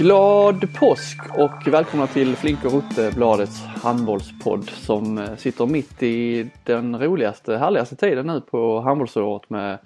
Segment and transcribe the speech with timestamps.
[0.00, 6.50] Glad påsk och välkomna till Flink och Rutte, bladets handbollspodd som eh, sitter mitt i
[6.64, 9.78] den roligaste, härligaste tiden nu på handbollsåret med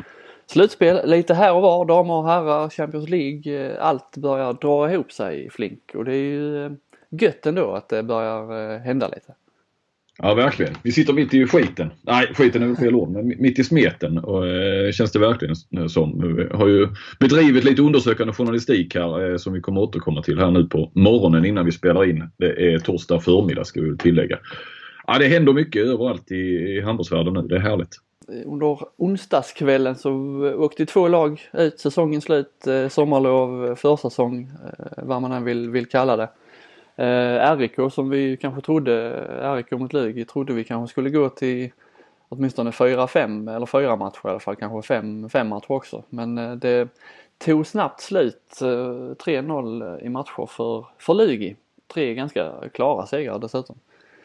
[0.47, 5.13] slutspel lite här och var, damer och herrar, Champions League, eh, allt börjar dra ihop
[5.13, 6.73] sig i Flink och det är ju eh,
[7.11, 9.35] gött ändå att det börjar hända lite.
[10.19, 10.75] Ja, verkligen.
[10.83, 11.91] Vi sitter mitt i skiten.
[12.03, 15.55] Nej, skiten är väl fel ord, men mitt i smeten och, eh, känns det verkligen
[15.77, 16.37] eh, som.
[16.37, 16.89] Vi har ju
[17.21, 21.45] bedrivit lite undersökande journalistik här eh, som vi kommer återkomma till här nu på morgonen
[21.45, 22.31] innan vi spelar in.
[22.37, 24.39] Det är torsdag förmiddag ska vi tillägga.
[25.07, 27.43] Ja, det händer mycket överallt i, i handbollsvärlden nu.
[27.43, 27.99] Det är härligt.
[28.45, 30.13] Under onsdagskvällen så
[30.57, 35.71] åkte två lag ut, säsongen slut, eh, sommarlov, eh, försäsong, eh, vad man än vill,
[35.71, 36.29] vill kalla det.
[36.97, 39.21] Eh, RIK som vi kanske trodde,
[39.57, 41.71] RIK mot Lugi trodde vi kanske skulle gå till
[42.29, 46.03] åtminstone 4-5 eller 4 matcher i alla fall, kanske 5, 5 matcher också.
[46.09, 46.89] Men eh, det
[47.39, 51.57] tog snabbt slut, eh, 3-0 i matcher för, för Lugi.
[51.87, 53.77] Tre ganska klara segrar dessutom.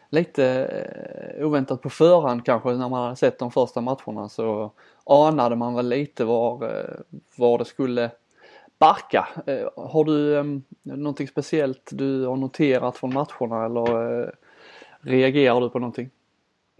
[0.09, 4.71] Lite eh, oväntat på förhand kanske när man hade sett de första matcherna så
[5.05, 8.11] anade man väl lite var, eh, var det skulle
[8.79, 14.29] Barka, eh, har du um, någonting speciellt du har noterat från matcherna eller uh,
[15.01, 16.09] reagerar du på någonting?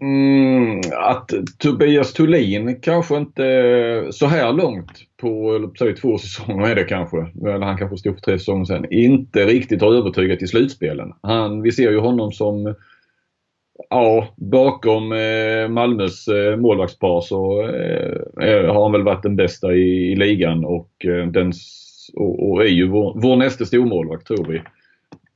[0.02, 6.74] Mm, att Tobias Thulin kanske inte eh, så här långt på säg, två säsonger är
[6.74, 10.46] det kanske, eller han kanske stod för tre säsonger sedan, inte riktigt har övertygat i
[10.46, 11.12] slutspelen.
[11.22, 12.74] Han, vi ser ju honom som
[13.90, 17.62] Ja, bakom eh, Malmös eh, målvaktspar så
[18.40, 21.52] eh, har han väl varit den bästa i, i ligan och eh, den
[22.14, 24.62] och, och är ju vår, vår nästa stormålvakt tror vi.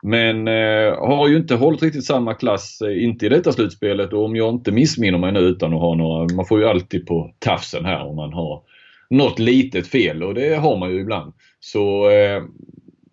[0.02, 4.24] Men eh, har ju inte hållit riktigt samma klass, eh, inte i detta slutspelet och
[4.24, 7.30] om jag inte missminner mig nu utan att ha några, man får ju alltid på
[7.38, 8.62] tafsen här om man har
[9.10, 11.32] något litet fel och det har man ju ibland.
[11.60, 12.42] Så eh,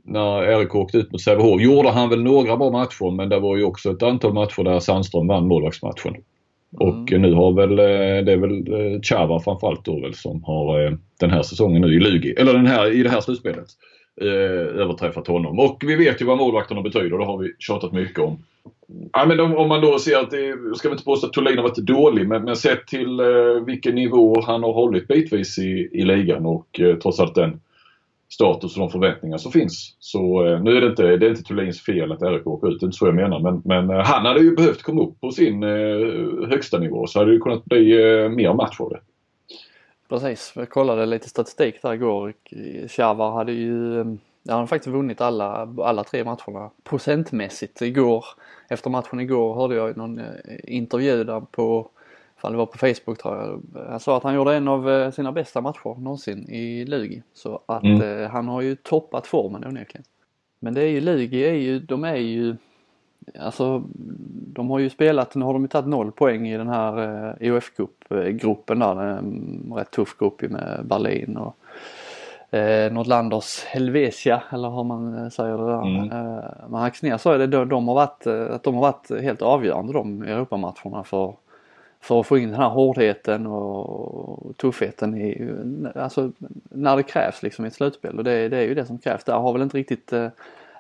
[0.03, 3.57] när RIK åkte ut mot Sävehof gjorde han väl några bra matcher men det var
[3.57, 6.15] ju också ett antal matcher där Sandström vann målvaktsmatchen.
[6.77, 7.21] Och mm.
[7.21, 10.91] nu har väl, eh, det är väl eh, Chava framförallt då väl som har eh,
[11.19, 13.67] den här säsongen nu i Lugi, eller den här, i det här slutspelet
[14.21, 15.59] överträffat honom.
[15.59, 18.43] Och vi vet ju vad målvakterna betyder, det har vi tjatat mycket om.
[19.13, 21.63] Ja, men om, man då ser att det, ska vi inte påstå att Thulin har
[21.63, 26.03] varit dålig, men, men sett till eh, vilken nivå han har hållit bitvis i, i
[26.03, 27.59] ligan och eh, trots allt den
[28.33, 29.95] status och de förväntningar som finns.
[29.99, 32.79] Så eh, nu är det inte, det är inte Thulins fel att RIK åker ut,
[32.79, 33.39] det är inte så jag menar.
[33.39, 37.19] Men, men eh, han hade ju behövt komma upp på sin eh, högsta nivå så
[37.19, 38.99] hade det kunnat bli eh, mer match av det.
[40.09, 42.33] Precis, jag kollade lite statistik där igår.
[42.87, 44.05] Xhava hade ju eh,
[44.47, 47.81] han har faktiskt vunnit alla, alla tre matcherna procentmässigt.
[47.81, 48.25] Igår,
[48.69, 50.25] efter matchen igår hörde jag någon eh,
[50.63, 51.89] intervju där på
[52.41, 53.61] Fan, det var på Facebook tror jag.
[53.89, 57.23] Han sa att han gjorde en av eh, sina bästa matcher någonsin i Lugi.
[57.33, 58.01] Så att mm.
[58.01, 60.03] eh, han har ju toppat formen onekligen.
[60.59, 62.55] Men det är ju Lugi är ju, de är ju
[63.39, 63.83] Alltså
[64.53, 67.47] de har ju spelat, nu har de ju tagit noll poäng i den här eh,
[67.47, 68.95] EOF Cup-gruppen där.
[68.95, 71.55] En rätt tuff grupp med Berlin och
[72.57, 75.81] eh, Nordlanders Helvetia eller hur man eh, säger det där.
[75.81, 76.11] Mm.
[76.11, 79.41] Eh, men Axnér sa ju det, de har varit, eh, att de har varit helt
[79.41, 81.33] avgörande de Europamatcherna för
[82.01, 85.53] för att få in den här hårdheten och tuffheten i,
[85.95, 86.31] alltså
[86.69, 89.23] när det krävs liksom i ett slutspel och det, det är ju det som krävs.
[89.23, 90.29] Där har väl inte riktigt eh,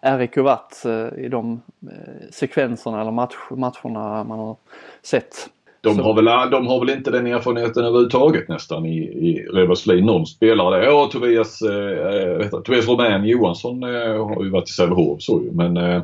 [0.01, 1.61] RIK varit eh, i de
[1.91, 4.55] eh, sekvenserna eller match, matcherna man har
[5.01, 5.49] sett.
[5.81, 10.05] De har, väl, de har väl inte den erfarenheten överhuvudtaget nästan i, i Reberslin.
[10.05, 15.41] Någon spelare Ja, Tobias, eh, Tobias Romän Johansson eh, har ju varit i Sävehof så
[15.43, 16.03] ju men eh,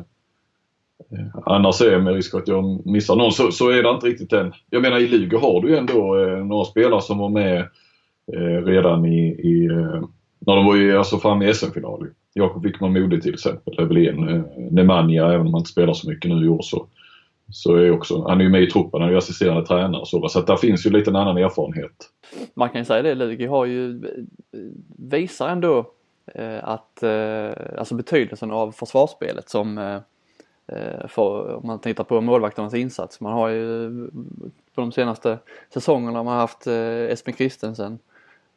[1.12, 4.06] Eh, annars är det med risk att jag missar någon så, så är det inte
[4.06, 4.52] riktigt den.
[4.70, 7.58] Jag menar i Lugo har du ju ändå eh, några spelare som var med
[8.32, 10.02] eh, redan i, i eh,
[10.38, 12.06] när de var ju alltså fram i SM-final.
[12.34, 14.28] Jakob Wickman Modig till exempel är väl en.
[14.28, 16.86] Eh, Nemanja, även om han inte spelar så mycket nu i år så,
[17.52, 20.08] så är också, han är ju med i truppen, han är ju assisterande tränare och
[20.08, 20.28] så.
[20.28, 22.10] Så att där finns ju lite en annan erfarenhet.
[22.54, 24.08] Man kan ju säga det, Lugi har ju, eh,
[24.98, 25.86] visar ändå
[26.34, 30.00] eh, att, eh, alltså betydelsen av försvarsspelet som Eh,
[31.08, 33.20] för, om man tittar på målvakternas insats.
[33.20, 33.90] Man har ju
[34.74, 35.38] på de senaste
[35.74, 37.98] säsongerna man har haft eh, Espen Christensen,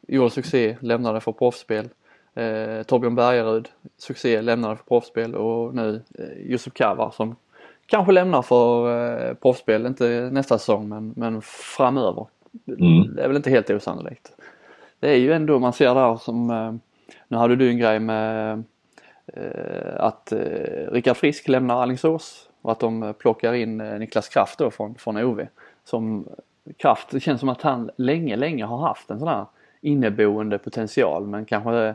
[0.08, 1.88] gjorde succé, lämnade för proffsspel.
[2.34, 3.68] Eh, Torbjörn Bergarud,
[3.98, 7.36] succé, lämnade för proffsspel och nu eh, Josef Kavar som
[7.86, 8.88] kanske lämnar för
[9.28, 11.42] eh, proffsspel, inte nästa säsong men, men
[11.76, 12.26] framöver.
[12.68, 13.14] Mm.
[13.14, 14.32] Det är väl inte helt osannolikt.
[15.00, 16.74] Det är ju ändå, man ser där som, eh,
[17.28, 18.58] nu hade du en grej med Eh,
[19.32, 20.38] Eh, att eh,
[20.92, 25.16] Rickard Frisk lämnar Alingsås och att de eh, plockar in Niklas Kraft då från, från
[25.16, 25.46] OV.
[25.84, 26.28] Som
[26.78, 29.46] Kraft, det känns som att han länge, länge har haft en sån här
[29.80, 31.94] inneboende potential men kanske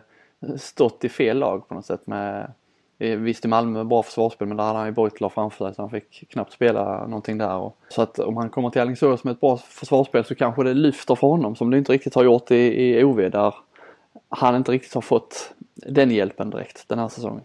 [0.57, 2.51] stått i fel lag på något sätt med
[2.99, 5.89] Visst i Malmö bra försvarsspel men där hade han ju Beutler framför sig så han
[5.89, 7.55] fick knappt spela någonting där.
[7.57, 10.73] Och, så att om han kommer till Alingsås med ett bra försvarsspel så kanske det
[10.73, 13.55] lyfter för honom som det inte riktigt har gjort i, i OV där
[14.29, 17.44] han inte riktigt har fått den hjälpen direkt den här säsongen.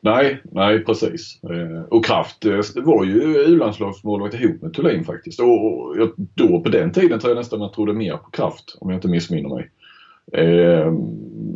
[0.00, 1.40] Nej, nej precis.
[1.42, 5.40] Eh, och Kraft eh, var ju u-landslagsmålvakt ihop med Thulin faktiskt.
[5.40, 5.96] Och
[6.34, 9.08] då på den tiden tror jag nästan man trodde mer på Kraft om jag inte
[9.08, 9.70] missminner mig.
[10.32, 10.92] Eh,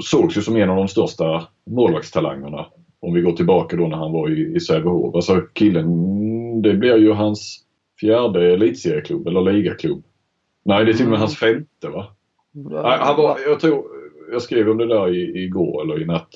[0.03, 2.67] sågs ju som en av de största målvaktstalangerna.
[3.00, 5.15] Om vi går tillbaka då när han var i, i Sävehof.
[5.15, 7.61] Alltså killen, det blir ju hans
[8.00, 10.03] fjärde elitserieklubb eller ligaklubb.
[10.65, 11.20] Nej, det är till och med mm.
[11.20, 12.06] hans femte va?
[12.99, 13.85] Han var, jag tror,
[14.32, 16.29] jag skrev om det där i, igår eller i natt.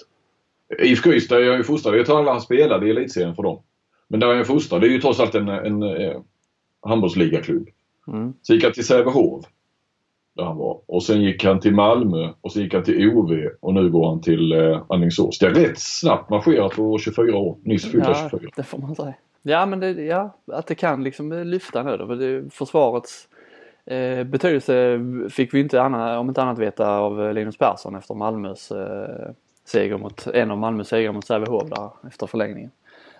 [0.82, 1.98] IFK Ystad är han ju fostrad.
[1.98, 3.62] Jag tror alla han spelade i elitserien för dem.
[4.08, 4.80] Men där är han fostrad.
[4.80, 6.20] Det är ju trots allt en, en, en eh,
[6.82, 7.68] handbollsligaklubb.
[8.08, 8.32] Mm.
[8.42, 9.44] Så gick han till Sävehof.
[10.36, 10.80] Där han var.
[10.86, 14.08] Och sen gick han till Malmö och sen gick han till OV och nu går
[14.08, 15.38] han till eh, Alingsås.
[15.38, 17.58] Det är rätt snabbt marscherat på 24 år.
[17.62, 18.50] Nyss fyllda ja, 24.
[18.56, 19.14] det får man säga.
[19.42, 22.06] Ja men det, ja, att det kan liksom lyfta nu då.
[22.06, 23.28] För det, försvarets
[23.86, 25.00] eh, betydelse
[25.30, 29.30] fick vi inte anna, om inte annat veta av Linus Persson efter Malmös eh,
[29.64, 32.70] seger mot, en av Malmös segrar mot Sävehof där efter förlängningen.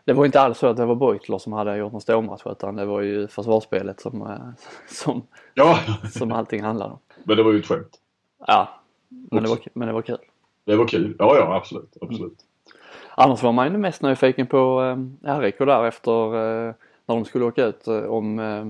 [0.04, 2.76] Det var inte alls så att det var Beutler som hade gjort någon stormatch utan
[2.76, 4.36] det var ju försvarsspelet som, eh,
[4.88, 5.22] som,
[5.54, 5.78] ja.
[6.12, 6.98] som allting handlade om.
[7.24, 8.00] Men det var ju ett skämt.
[8.46, 8.68] Ja,
[9.08, 10.18] men det, var, men det var kul.
[10.64, 11.96] Det var kul, ja ja absolut.
[12.00, 12.20] absolut.
[12.20, 12.78] Mm.
[13.14, 14.82] Annars var man ju mest nyfiken på
[15.24, 16.74] eh, RIK där efter eh,
[17.06, 18.66] när de skulle åka ut eh, om eh,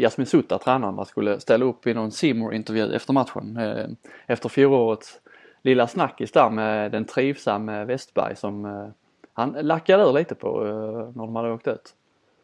[0.00, 3.56] Jasmin Sutta, tränaren, skulle ställa upp i någon simor intervju efter matchen.
[3.56, 3.86] Eh,
[4.26, 5.20] efter fjolårets
[5.62, 8.88] lilla snackis där med den trivsamme Westberg som eh,
[9.32, 11.94] han lackade ur lite på eh, när de hade åkt ut.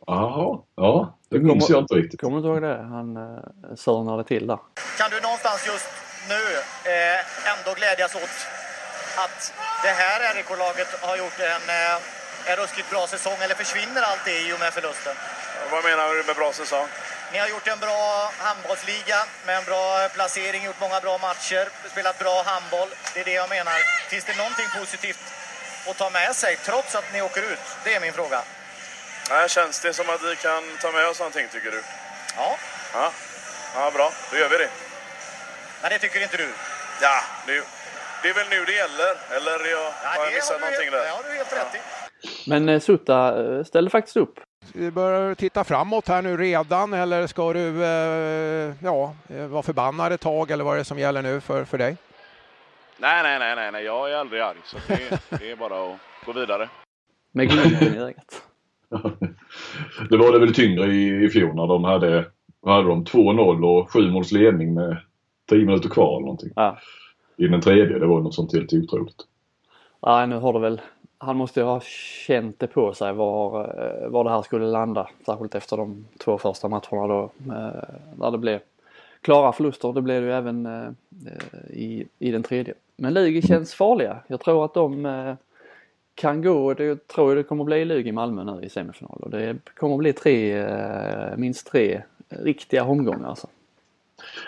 [0.06, 2.20] Jaha, ja det minns jag inte riktigt.
[2.20, 2.82] Kommer du inte ihåg det?
[2.96, 4.58] Han eh, sörnade till där.
[4.98, 5.88] Kan du någonstans just
[6.32, 6.42] nu
[6.92, 8.36] eh, ändå glädjas åt
[9.24, 9.38] att
[9.84, 14.38] det här RIK-laget har gjort en, eh, en ruskigt bra säsong eller försvinner allt det
[14.46, 15.16] i och med förlusten?
[15.70, 16.88] Vad menar du med bra säsong?
[17.32, 22.18] Ni har gjort en bra handbollsliga med en bra placering, gjort många bra matcher, spelat
[22.18, 22.88] bra handboll.
[23.14, 23.78] Det är det jag menar.
[24.10, 25.24] Finns det någonting positivt
[25.88, 27.64] att ta med sig trots att ni åker ut?
[27.84, 28.40] Det är min fråga.
[29.30, 31.82] Nej, känns det som att vi kan ta med oss någonting tycker du?
[32.36, 32.56] Ja.
[32.92, 33.12] Ja,
[33.74, 34.12] ja bra.
[34.30, 34.70] Då gör vi det.
[35.82, 36.48] Men det tycker inte du?
[37.02, 37.64] Ja, det,
[38.22, 39.16] det är väl nu det gäller.
[39.30, 41.04] Eller jag, ja, har jag missat någonting helt, där?
[41.04, 41.80] Det har du helt rätt i.
[42.50, 47.26] Men eh, Sutta eh, ställde faktiskt upp du börjar titta framåt här nu redan eller
[47.26, 49.14] ska du eh, ja,
[49.48, 51.96] vara förbannad ett tag eller vad är det som gäller nu för, för dig?
[52.98, 55.98] Nej, nej, nej, nej, nej, jag är aldrig arg så det, det är bara att
[56.26, 56.68] gå vidare.
[57.32, 58.42] Med glimten i ögat.
[60.10, 62.24] det var det väl tyngre i, i fjol när de hade,
[62.66, 64.96] hade de 2-0 och 7 måls ledning med
[65.48, 66.52] 10 minuter kvar eller någonting.
[66.56, 66.78] Ja.
[67.36, 69.16] I den tredje, det var något sånt helt otroligt.
[70.06, 70.80] Nej, nu har det väl
[71.18, 71.80] han måste ju ha
[72.26, 75.08] känt det på sig var, eh, var det här skulle landa.
[75.26, 77.30] Särskilt efter de två första matcherna då.
[77.46, 77.82] Eh,
[78.14, 78.60] där det blev
[79.20, 79.92] klara förluster.
[79.92, 80.88] Det blev det ju även eh,
[81.70, 82.74] i, i den tredje.
[82.96, 84.18] Men Lugi känns farliga.
[84.26, 85.36] Jag tror att de
[86.14, 89.18] kan gå, det tror jag det kommer bli Lugi i Malmö nu i semifinal.
[89.22, 90.66] Och det kommer bli tre,
[91.36, 93.46] minst tre riktiga omgångar alltså.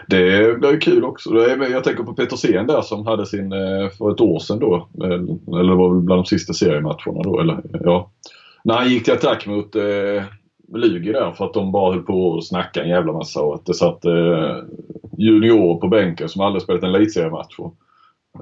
[0.06, 1.30] Det, det är kul också.
[1.70, 5.60] Jag tänker på Petersen där som hade sin, eh, för ett år sedan då, eh,
[5.60, 8.10] eller det var väl bland de sista seriematcherna då, eller ja.
[8.64, 10.22] När han gick till attack mot eh,
[10.74, 13.66] Lugi där för att de bara höll på och snacka en jävla massa och att
[13.66, 14.56] det satt eh,
[15.18, 17.74] juniorer på bänken som aldrig spelat en elitseriematch och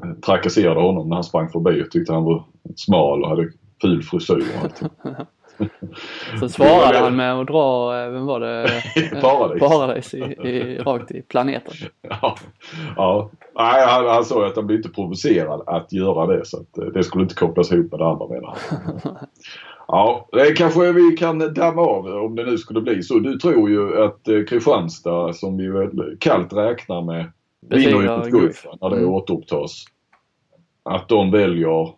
[0.03, 2.45] eh, trakasserade honom när han sprang förbi och tyckte han var
[2.76, 3.50] smal och hade
[3.83, 4.83] ful frisyr och allt.
[6.40, 8.82] Så svarade han med att dra, eh, vem var det?
[9.20, 9.60] Paradis.
[9.60, 11.75] Paradis i, i, rakt i planeten.
[12.02, 12.36] Ja,
[12.96, 13.30] ja.
[13.54, 16.84] Nej, han, han sa att han blev inte provocerad att göra det så att eh,
[16.84, 18.56] det skulle inte kopplas ihop med det andra menar
[19.02, 19.16] han.
[19.88, 23.18] Ja, det kanske vi kan damma av om det nu skulle bli så.
[23.18, 28.30] Du tror ju att eh, Kristianstad som vi väl kallt räknar med vinner ju mot
[28.30, 29.10] Guif när det mm.
[29.10, 29.84] återupptas.
[30.82, 31.88] Att de väljer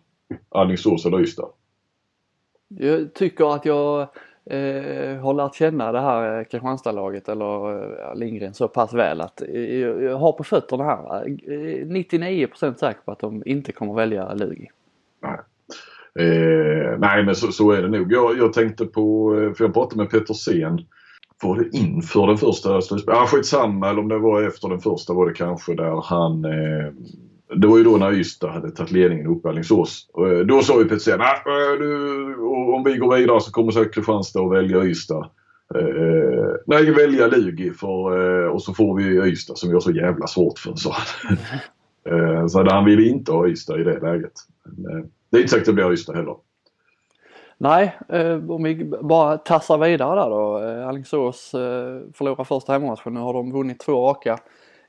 [0.49, 1.49] Alingsås eller Ystad.
[2.77, 4.01] Jag tycker att jag
[4.45, 9.41] eh, har lärt känna det här eh, Kristianstadlaget eller eh, Lindgren så pass väl att
[9.41, 14.33] eh, jag har på fötterna här 99% eh, säker på att de inte kommer välja
[14.33, 14.67] Lugi.
[15.21, 15.39] Nej.
[16.19, 18.11] Eh, nej men så, så, är det nog.
[18.11, 20.85] Jag, jag tänkte på, eh, för jag pratade med Petersen
[21.43, 23.19] var det inför den första slutspelet?
[23.19, 26.93] Ah, skitsamma eller om det var efter den första var det kanske där han eh,
[27.55, 30.09] det var ju då när Ystad hade tagit ledningen upp i Alingsås.
[30.17, 32.43] Eh, då sa ju Petersen att eh,
[32.75, 35.29] om vi går vidare så kommer säkert Kristianstad att välja Ystad.
[35.75, 39.81] Eh, eh nej, välja Lugi för, eh, och så får vi Ystad som vi har
[39.81, 41.37] så jävla svårt för, sa han.
[42.39, 44.33] eh, så han ville inte ha Ystad i det läget.
[44.63, 46.35] Men, eh, det är inte säkert att det blir Ystad heller.
[47.61, 50.63] Nej, eh, om vi bara tassar vidare där då.
[50.63, 53.13] Eh, Alingsås eh, förlorar första hemmamatchen.
[53.13, 54.37] Nu har de vunnit två raka.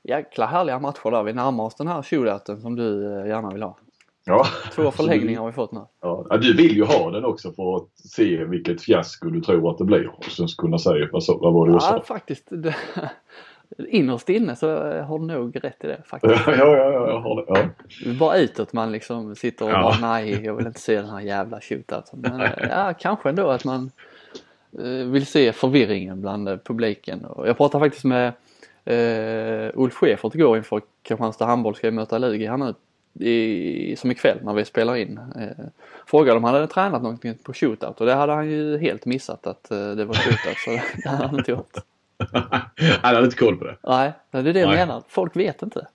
[0.03, 1.23] Jäkla härliga matcher där.
[1.23, 3.77] Vi närmar oss den här shootouten som du eh, gärna vill ha.
[4.25, 4.45] Ja.
[4.75, 5.81] Två förlängningar har vi fått nu.
[6.01, 9.77] Ja, du vill ju ha den också för att se vilket fiasko du tror att
[9.77, 12.01] det blir och sen kunna säga vad, så, vad var det du Ja, sa?
[12.03, 12.47] faktiskt.
[12.49, 12.75] Det,
[13.89, 16.41] innerst inne så eh, har du nog rätt i det faktiskt.
[16.47, 17.69] Ja, ja, ja, jag har det.
[18.05, 18.13] Ja.
[18.19, 19.81] Bara utåt man liksom sitter och Ja.
[19.81, 22.19] bara nej, jag vill inte se den här jävla shootouten.
[22.21, 23.91] Men eh, ja, kanske ändå att man
[25.11, 27.25] vill se förvirringen bland publiken.
[27.45, 28.33] Jag pratade faktiskt med
[28.85, 32.73] eh, Ulf Schäfert igår inför Kristianstad handboll ska möta Lugi här nu
[33.25, 35.19] i, som ikväll när vi spelar in.
[35.35, 35.65] Eh,
[36.05, 39.47] frågade om han hade tränat någonting på shootout och det hade han ju helt missat
[39.47, 40.71] att eh, det var shootout så
[41.03, 41.77] det hade han inte gjort.
[43.01, 43.77] Han hade inte koll på det.
[43.83, 45.03] Nej, det är det jag menar.
[45.07, 45.87] Folk vet inte.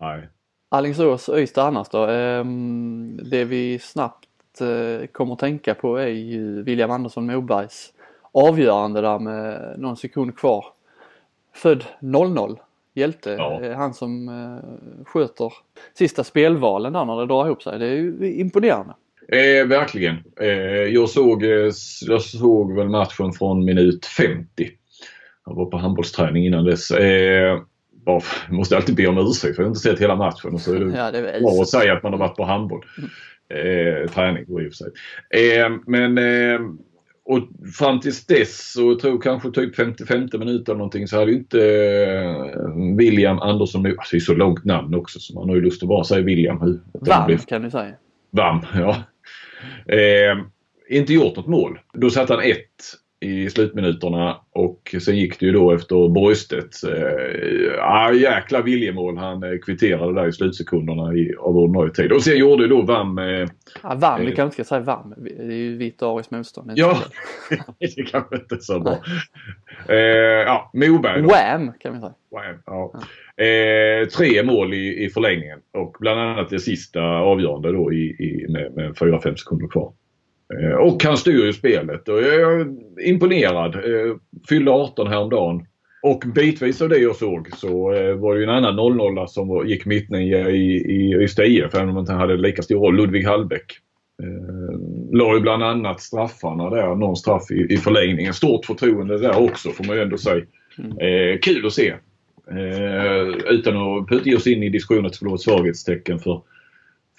[0.00, 0.28] Nej.
[0.68, 2.06] Alingsås Ystad annars då.
[2.06, 7.92] Ehm, det vi snabbt eh, kommer att tänka på är ju William Andersson Mobergs
[8.32, 10.64] avgörande där med någon sekund kvar.
[11.58, 12.58] Född 00.
[12.94, 13.30] Hjälte.
[13.30, 13.62] Ja.
[13.62, 15.52] Eh, Han som eh, sköter
[15.94, 17.78] sista spelvalen där när det drar ihop sig.
[17.78, 18.94] Det är ju imponerande.
[19.32, 20.16] Eh, verkligen.
[20.40, 20.48] Eh,
[20.94, 21.70] jag, såg, eh,
[22.06, 24.70] jag såg väl matchen från minut 50.
[25.46, 26.90] Jag var på handbollsträning innan dess.
[26.90, 27.60] Eh,
[28.04, 30.54] bara, måste alltid be om ursäkt för jag har inte sett hela matchen.
[30.54, 32.44] Och så är det Ja, det är bra att säga att man har varit på
[32.44, 32.84] handboll.
[33.50, 34.90] Eh, träning i och för sig.
[35.30, 36.18] Eh, men
[37.28, 41.30] och fram tills dess så tror jag kanske typ 55 minuter eller någonting så hade
[41.30, 45.56] ju inte eh, William Andersson, alltså det är så långt namn också så man har
[45.56, 46.80] ju lust att bara säga William.
[46.92, 47.94] Varm kan du säga.
[48.30, 48.96] Vam, ja.
[49.94, 50.38] Eh,
[50.88, 51.78] inte gjort något mål.
[51.92, 52.84] Då satte han ett
[53.20, 56.84] i slutminuterna och sen gick det ju då efter Borgstedt.
[56.84, 62.12] Eh, ah, jäkla viljemål han eh, kvitterade där i slutsekunderna i, av ordinarie tid.
[62.12, 63.18] Och sen gjorde ju då Vam...
[63.18, 63.48] Eh,
[63.82, 64.34] Ja, varm, vi Eh.
[64.34, 65.14] kanske inte ska säga varm.
[65.16, 66.70] Det är ju vitt och ariskt motstånd.
[66.74, 66.98] ja,
[67.96, 68.98] det kanske inte är så bra.
[69.88, 69.96] Eh,
[70.46, 71.28] ja, Moberg då.
[71.28, 72.14] Wham kan vi säga.
[72.66, 72.92] Ja.
[73.44, 78.46] Eh, tre mål i, i förlängningen och bland annat det sista avgörande då i, i,
[78.48, 79.92] med, med 4-5 sekunder kvar.
[80.54, 82.66] Eh, och han styr ju spelet och jag är
[83.06, 83.74] imponerad.
[83.74, 84.16] Eh,
[84.48, 85.66] fyllde 18 häromdagen.
[86.02, 89.68] Och bitvis av det jag såg så eh, var det ju en annan 00 som
[89.68, 92.96] gick mittnia i, i Ystad IF även om han inte hade lika stor roll.
[92.96, 93.78] Ludvig Hallbäck.
[94.22, 94.78] Eh,
[95.12, 98.34] la ju bland annat straffarna där, någon straff i, i förlängningen.
[98.34, 100.44] Stort förtroende där också får man ju ändå säga.
[100.78, 101.94] Eh, kul att se.
[102.50, 106.42] Eh, utan att putta oss in i diskussionen att det skulle vara ett svaghetstecken för,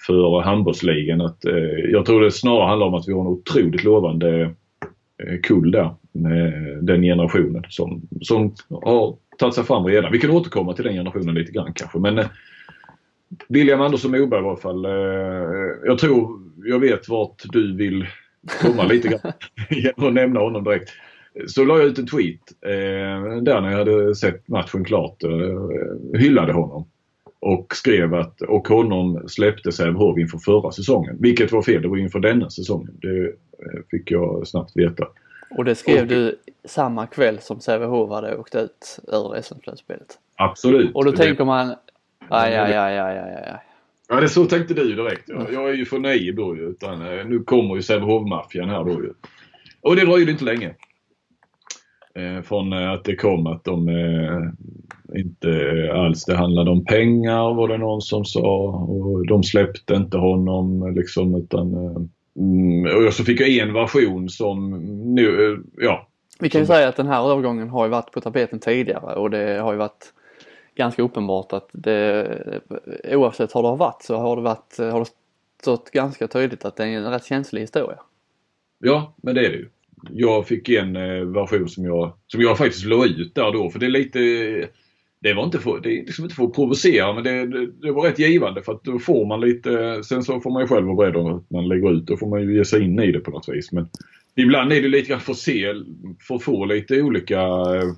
[0.06, 1.20] för handbollsligan.
[1.20, 4.42] Att, eh, jag tror det snarare handlar om att vi har en otroligt lovande
[5.22, 6.52] eh, kull där med
[6.82, 10.12] den generationen som, som har tagit sig fram redan.
[10.12, 12.26] Vi kan återkomma till den generationen lite grann kanske men eh,
[13.48, 14.84] William Andersson Moberg i alla fall.
[14.84, 14.90] Eh,
[15.84, 18.06] jag tror jag vet vart du vill
[18.62, 19.32] komma lite grann
[19.70, 20.90] genom att nämna honom direkt.
[21.46, 25.22] Så la jag ut en tweet eh, där när jag hade sett matchen klart.
[25.22, 26.88] Eh, hyllade honom.
[27.40, 31.16] Och skrev att och honom släppte Sävehof inför förra säsongen.
[31.20, 32.98] Vilket var fel, det var inför denna säsongen.
[33.02, 35.06] Det eh, fick jag snabbt veta.
[35.50, 40.18] Och det skrev Och- du samma kväll som Sävehof hade åkt ut ur SM-slutspelet.
[40.36, 40.94] Absolut.
[40.94, 41.68] Och då tänker man,
[42.28, 43.62] aj, aj, aj, aj, aj, aj.
[44.08, 45.22] Ja, det så tänkte du direkt.
[45.26, 45.46] Ja.
[45.52, 46.62] Jag är ju för naiv då ju.
[46.62, 49.12] Utan, eh, nu kommer ju Sävehof-maffian här då ju.
[49.80, 50.74] Och det dröjde inte länge.
[52.14, 54.40] Eh, från eh, att det kom att de eh,
[55.20, 55.50] inte
[55.94, 58.66] alls det handlade om pengar var det någon som sa.
[58.88, 61.74] Och de släppte inte honom liksom utan
[62.36, 64.70] mm, och så fick jag en version som
[65.14, 66.06] nu, ja.
[66.40, 69.30] Vi kan ju säga att den här övergången har ju varit på tapeten tidigare och
[69.30, 70.12] det har ju varit
[70.74, 72.26] ganska uppenbart att det
[73.04, 75.10] oavsett hur det har varit så har det varit, har det
[75.62, 77.98] stått ganska tydligt att det är en rätt känslig historia.
[78.78, 79.68] Ja, men det är det ju.
[80.10, 83.70] Jag fick en eh, version som jag, som jag faktiskt la ut där då.
[83.70, 84.18] För det är lite
[85.22, 87.92] det var inte för, det är liksom inte för att provocera men det, det, det
[87.92, 88.62] var rätt givande.
[88.62, 91.36] För att då får man lite, sen så får man ju själv vara beredd om
[91.36, 93.48] att man lägger ut, då får man ju ge sig in i det på något
[93.48, 93.72] vis.
[93.72, 93.88] Men
[94.36, 95.74] ibland är det lite grann för att se,
[96.28, 97.90] för att få lite olika eh,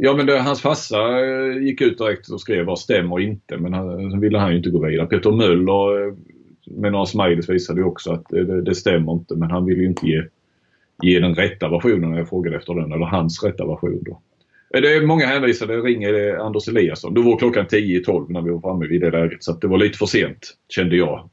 [0.00, 3.56] Ja men det, hans farsa eh, gick ut direkt och skrev vad stämmer inte?
[3.56, 5.06] Men han, sen ville han ju inte gå vidare.
[5.06, 6.14] Peter Möller
[6.66, 9.34] med några smileys visade ju också att det, det, det stämmer inte.
[9.36, 10.22] Men han ville ju inte ge,
[11.02, 14.20] ge den rätta versionen när jag frågade efter den eller hans rätta version då.
[14.74, 17.14] Eh, det är många hänvisade, ringer Anders Eliasson.
[17.14, 19.78] Då var klockan 10-12 när vi var framme vid det läget så att det var
[19.78, 21.28] lite för sent kände jag.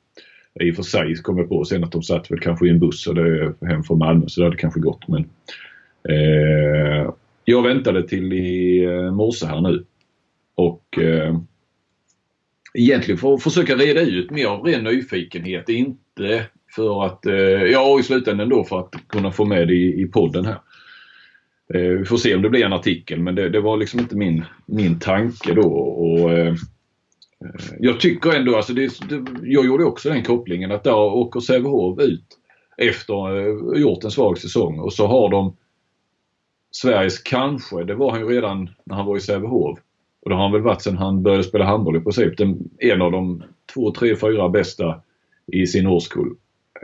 [0.60, 2.80] I och för sig kom jag på sen att de satt väl kanske i en
[2.80, 5.30] buss och det är hem från Malmö så det hade kanske gått men
[6.10, 7.13] eh,
[7.46, 9.86] jag väntade till i eh, morse här nu
[10.56, 11.38] och eh,
[12.74, 15.70] egentligen för att försöka reda ut mer av ren nyfikenhet.
[15.70, 19.74] Inte för att, eh, ja ja i slutändan då för att kunna få med det
[19.74, 20.62] i, i podden här.
[21.74, 24.16] Eh, vi får se om det blir en artikel men det, det var liksom inte
[24.16, 25.70] min, min tanke då.
[25.72, 26.56] Och, eh, eh
[27.80, 32.00] jag tycker ändå, alltså det, det, jag gjorde också den kopplingen att där åker Sävehof
[32.00, 32.25] ut
[32.78, 35.56] efter gjort en svag säsong och så har de
[36.72, 39.80] Sveriges kanske, det var han ju redan när han var i Sävehof.
[40.22, 42.38] Och det har han väl varit sedan han började spela handboll i princip.
[42.38, 45.01] Den, en av de två, tre, fyra bästa
[45.48, 46.36] i sin årskull.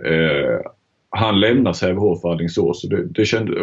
[0.06, 0.72] Eh,
[1.10, 3.62] han lämnar Sävehof för Alingsås och, det, det kände,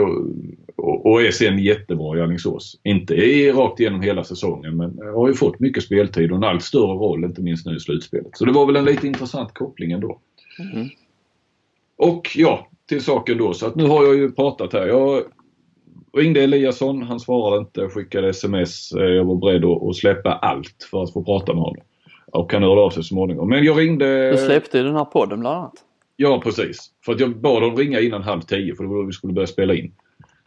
[0.76, 2.80] och, och, är sen jättebra i Alingsås.
[2.82, 6.62] Inte i, rakt igenom hela säsongen men har ju fått mycket speltid och en allt
[6.62, 8.36] större roll inte minst nu i slutspelet.
[8.36, 10.18] Så det var väl en lite intressant koppling ändå.
[10.58, 10.88] Mm.
[11.96, 14.86] Och ja, till saken då så att nu har jag ju pratat här.
[14.86, 15.22] Jag
[16.16, 18.92] ringde Eliasson, han svarade inte, skickade sms.
[18.92, 21.82] Eh, jag var beredd att släppa allt för att få prata med honom.
[22.26, 23.48] Och han hörde av sig så småningom.
[23.48, 24.30] Men jag ringde...
[24.30, 25.84] Du släppte ju den här podden bland annat.
[26.16, 26.90] Ja precis.
[27.04, 29.32] För att jag bad honom ringa innan halv tio för det var då vi skulle
[29.32, 29.92] börja spela in.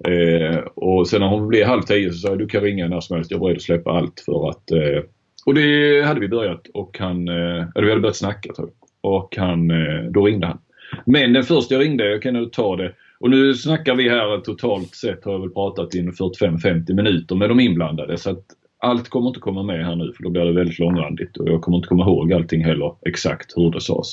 [0.05, 2.99] Eh, och sen när hon blev halv tio så sa jag du kan ringa när
[2.99, 3.31] som helst.
[3.31, 4.71] Jag är beredd att släppa allt för att...
[4.71, 5.03] Eh,
[5.45, 7.27] och det hade vi börjat och han...
[7.27, 9.11] Eh, eller vi hade börjat snacka tror jag.
[9.13, 9.71] Och han...
[9.71, 10.59] Eh, då ringde han.
[11.05, 12.93] Men den första jag ringde, jag kan nu ta det.
[13.19, 17.49] Och nu snackar vi här totalt sett har jag väl pratat i 45-50 minuter med
[17.49, 18.17] de inblandade.
[18.17, 18.45] Så att
[18.79, 21.61] allt kommer inte komma med här nu för då blir det väldigt långrandigt och jag
[21.61, 24.07] kommer inte komma ihåg allting heller exakt hur det sades.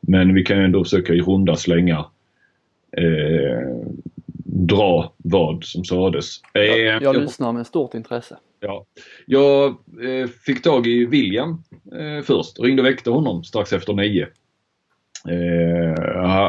[0.00, 2.06] Men vi kan ju ändå försöka i runda slängar
[2.96, 3.76] eh,
[4.44, 6.40] dra vad som sades.
[6.54, 8.36] Eh, jag, jag lyssnar med stort intresse.
[8.60, 8.84] Ja.
[9.26, 9.68] Jag
[10.04, 14.26] eh, fick tag i William eh, först och ringde och väckte honom strax efter nio.
[15.28, 16.04] Eh,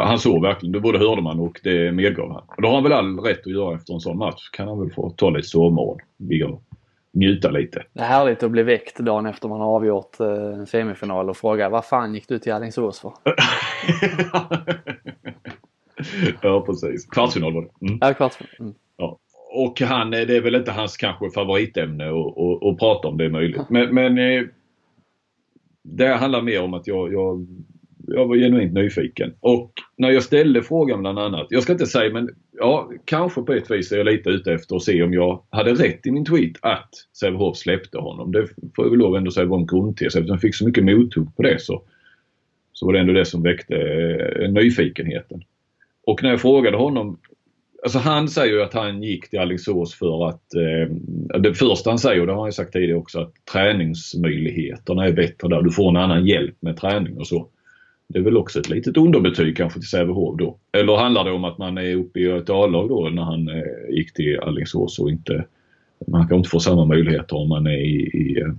[0.06, 2.44] han såg verkligen, det både hörde man och det medgav han.
[2.48, 4.50] Och det har han väl all rätt att göra efter en sån match.
[4.52, 6.00] kan han väl få ta lite sovmorgon.
[7.13, 7.84] Njuta lite.
[7.93, 11.38] Det är härligt att bli väckt dagen efter man har avgjort eh, en semifinal och
[11.38, 13.13] fråga vad fan gick du till Alingsås för?
[16.41, 17.06] ja precis.
[17.06, 17.88] Kvartsfinal var det.
[17.88, 17.97] Mm.
[18.02, 18.56] Ja, kvartsfinal.
[18.60, 18.74] Mm.
[18.97, 19.17] Ja.
[19.54, 23.30] Och han, det är väl inte hans kanske favoritämne att, att, prata om det är
[23.30, 23.69] möjligt.
[23.69, 24.43] Men, men eh,
[25.84, 27.47] det handlar mer om att jag, jag
[28.08, 29.34] jag var genuint nyfiken.
[29.40, 33.54] Och när jag ställde frågan bland annat, jag ska inte säga men ja, kanske på
[33.54, 36.26] ett vis är jag lite ute efter att se om jag hade rätt i min
[36.26, 38.32] tweet att Sävehof släppte honom.
[38.32, 40.84] Det får jag väl lov ändå säga var en grundtes eftersom jag fick så mycket
[40.84, 41.84] mothugg på det så,
[42.74, 45.44] så var det ändå det som väckte eh, nyfikenheten.
[46.06, 47.18] Och när jag frågade honom
[47.84, 50.96] Alltså han säger ju att han gick till Alingsås för att, eh,
[51.40, 55.48] det första han säger, och det har han sagt tidigare också, att träningsmöjligheterna är bättre
[55.48, 55.62] där.
[55.62, 57.48] Du får en annan hjälp med träning och så.
[58.12, 60.58] Det är väl också ett litet underbetyg kanske till Sävehof då.
[60.71, 63.95] Eller handlar det om att man är uppe i ett A-lag då när han eh,
[63.95, 65.45] gick till Alingsås och inte
[66.08, 68.54] man kan inte få samma möjligheter om man är i, i, eh,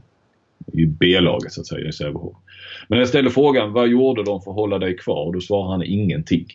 [0.72, 2.36] i B-laget så att säga i Sävehof.
[2.88, 5.32] Men när jag ställde frågan vad gjorde de för att hålla dig kvar?
[5.32, 6.46] Då svarade han ingenting.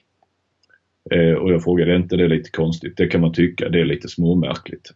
[1.11, 2.97] Eh, och jag frågade, är inte det lite konstigt?
[2.97, 4.93] Det kan man tycka, det är lite småmärkligt.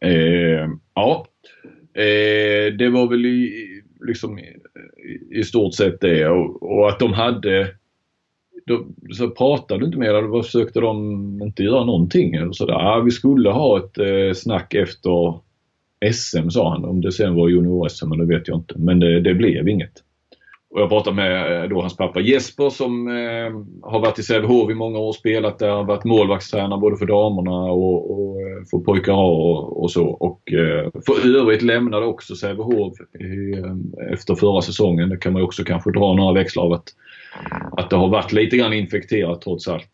[0.00, 1.26] Eh, ja,
[1.94, 3.66] eh, det var väl i,
[4.06, 4.38] liksom
[4.76, 7.74] Eh, i stort sett det och, och att de hade
[8.66, 10.42] de, så pratade du inte med dem?
[10.42, 12.34] Försökte de inte göra någonting?
[12.34, 13.02] Eller så där.
[13.02, 15.38] vi skulle ha ett eh, snack efter
[16.12, 16.84] SM sa han.
[16.84, 18.74] Om det sen var junior-SM det vet jag inte.
[18.78, 19.92] Men det, det blev inget.
[20.70, 24.70] Och jag pratade med eh, då hans pappa Jesper som eh, har varit i Sävehof
[24.70, 25.68] i många år och spelat där.
[25.68, 30.06] Han har varit målvaktstränare både för damerna och, och eh, för pojkar och, och så.
[30.06, 35.08] Och eh, för övrigt lämnade också Sävehof eh, efter förra säsongen.
[35.08, 36.88] Det kan man också kanske dra några växlar av att,
[37.76, 39.90] att det har varit lite grann infekterat trots allt.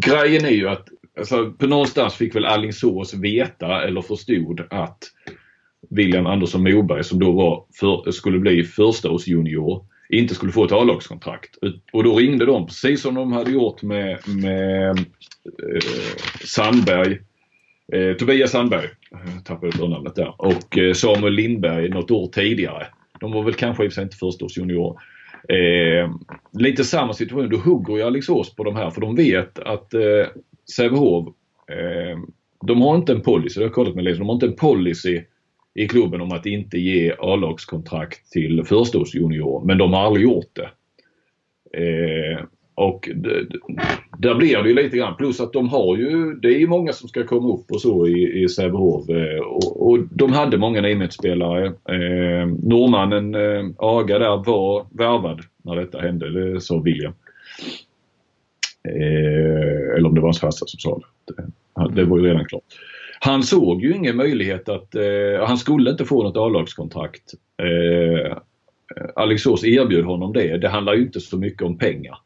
[0.00, 4.98] Grejen är ju att alltså, på någonstans fick väl Allingsås veta eller förstod att
[5.90, 11.56] William Andersson Moberg som då var för, skulle bli förstaårsjunior inte skulle få ett A-lagskontrakt.
[11.92, 15.82] Och då ringde de precis som de hade gjort med, med eh,
[16.44, 17.18] Sandberg.
[17.92, 22.86] Eh, Tobias Sandberg, eh, jag tappade förnamnet där, och eh, Samuel Lindberg något år tidigare.
[23.20, 24.96] De var väl kanske i och för sig inte förstaårsjuniorer.
[25.48, 26.10] Eh,
[26.52, 27.48] lite samma situation.
[27.48, 30.26] Då hugger ju Alingsås på de här för de vet att eh,
[30.76, 31.28] Sävehof,
[31.68, 32.18] eh,
[32.66, 34.56] de har inte en policy, det har jag kollat med Lisa, de har inte en
[34.56, 35.22] policy
[35.78, 39.66] i klubben om att inte ge A-lagskontrakt till förstårsjuniorer.
[39.66, 40.70] Men de har aldrig gjort det.
[41.72, 42.40] Eh,
[42.74, 43.08] och
[44.18, 45.16] där blir det ju lite grann.
[45.16, 48.06] Plus att de har ju, det är ju många som ska komma upp och så
[48.06, 49.08] i, i Sävehof.
[49.08, 51.66] Eh, och, och, de hade många Nimet-spelare.
[51.66, 57.12] Eh, norrmannen eh, Aga där var värvad när detta hände, det sa William.
[58.88, 61.34] Eh, eller om det var hans farsa som sa det.
[61.34, 62.64] Det, det var ju redan klart.
[63.20, 67.34] Han såg ju ingen möjlighet att, eh, han skulle inte få något A-lagskontrakt.
[67.62, 68.36] Eh,
[69.16, 70.58] Alexås erbjöd honom det.
[70.58, 72.18] Det handlar ju inte så mycket om pengar.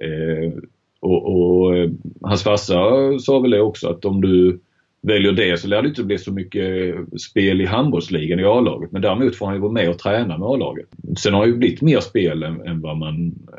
[0.00, 0.52] Eh,
[1.00, 1.90] och, och eh,
[2.22, 2.78] hans farsa
[3.18, 4.60] sa väl det också att om du
[5.02, 8.92] väljer det så lär det inte bli så mycket spel i handbollsligan i A-laget.
[8.92, 10.86] Men däremot får han ju vara med och träna med A-laget.
[11.18, 13.14] Sen har det ju blivit mer spel än, än, vad man,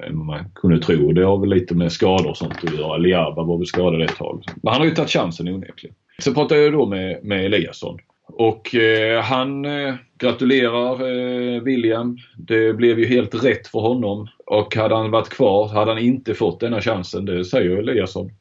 [0.08, 1.12] än vad man kunde tro.
[1.12, 2.97] Det har väl lite med skador och sånt att göra.
[2.97, 4.43] Liaba var väl skadad ett tag.
[4.63, 5.95] Men han har ju tagit chansen onekligen.
[6.23, 7.97] Sen pratade jag då med, med Eliasson.
[8.28, 12.17] Och eh, han eh, gratulerar eh, William.
[12.38, 14.28] Det blev ju helt rätt för honom.
[14.45, 17.26] Och hade han varit kvar hade han inte fått denna chansen.
[17.26, 18.32] Det säger Eliasson.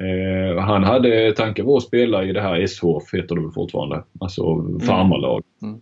[0.00, 4.04] Eh, han hade tanken på att spela i det här SHF, heter det väl fortfarande,
[4.20, 4.42] alltså
[4.86, 5.42] farmarlag.
[5.62, 5.80] Mm.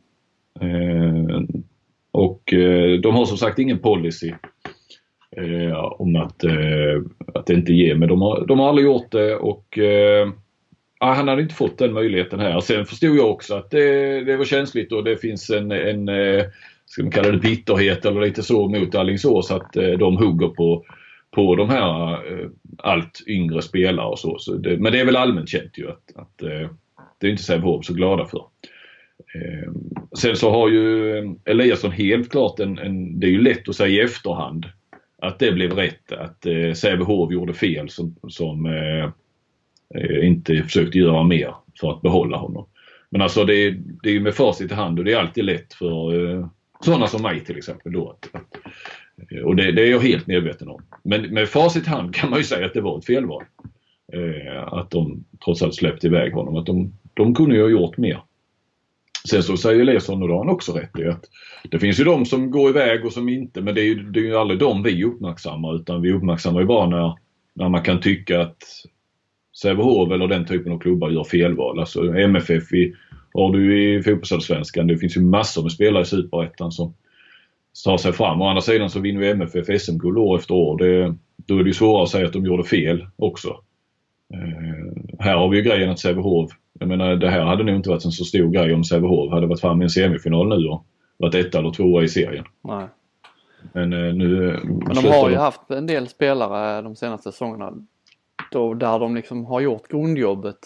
[0.61, 1.41] Eh,
[2.13, 4.33] och eh, de har som sagt ingen policy
[5.37, 7.03] eh, om att, eh,
[7.35, 10.29] att det inte ger, men de har, de har aldrig gjort det och eh,
[11.01, 12.61] han hade inte fått den möjligheten här.
[12.61, 16.09] Sen förstod jag också att det, det var känsligt och det finns en, en
[16.87, 20.85] ska man kalla det bitterhet eller lite så mot Alingsås att de hugger på
[21.31, 22.19] på de här
[22.83, 24.39] allt yngre spelare och så.
[24.39, 26.71] så det, men det är väl allmänt känt ju att, att eh,
[27.19, 28.45] det är inte Sävehof så glada för.
[29.35, 29.73] Eh,
[30.19, 33.77] sen så har ju eh, Eliasson helt klart en, en, det är ju lätt att
[33.77, 34.67] säga i efterhand
[35.23, 36.13] att det blev rätt.
[36.13, 39.11] Att eh, Sävehof gjorde fel som, som eh,
[40.27, 42.67] inte försökte göra mer för att behålla honom.
[43.11, 43.71] Men alltså det,
[44.03, 46.47] det är ju med facit i hand och det är alltid lätt för eh,
[46.81, 48.57] sådana som mig till exempel då att, att
[49.45, 50.83] och det, det, är jag helt medveten om.
[51.03, 53.45] Men med facit i hand kan man ju säga att det var ett felval.
[54.13, 56.57] Eh, att de trots allt släppte iväg honom.
[56.57, 58.23] Att de, de kunde ju ha gjort mer.
[59.29, 61.25] Sen så säger Lesson, och då har han också rätt i, att
[61.71, 64.21] det finns ju de som går iväg och som inte, men det är ju, det
[64.21, 67.19] är ju aldrig de vi uppmärksammar utan vi uppmärksammar ju bara när,
[67.55, 68.57] när man kan tycka att
[69.63, 71.81] Sävehof eller den typen av klubbar gör felval.
[71.81, 72.95] Alltså MFF i,
[73.35, 76.95] har du i fotbollsallsvenskan, det finns ju massor med spelare i superettan som
[77.85, 78.43] tar sig fram.
[78.43, 80.79] Å andra sidan så vinner ju MFF SM-guld år efter år.
[80.79, 83.49] Det, då är det ju svårare att säga att de gjorde fel också.
[84.35, 87.91] Eh, här har vi ju grejen att Sävehof, jag menar det här hade nog inte
[87.91, 90.87] varit en så stor grej om Sävehof hade varit framme i en semifinal nu och
[91.17, 92.45] varit etta eller tvåa i serien.
[92.65, 92.87] Nej.
[93.73, 94.61] Men eh, nu...
[94.65, 97.73] Men de har ju haft en del spelare de senaste säsongerna
[98.53, 100.59] då, där de liksom har gjort grundjobbet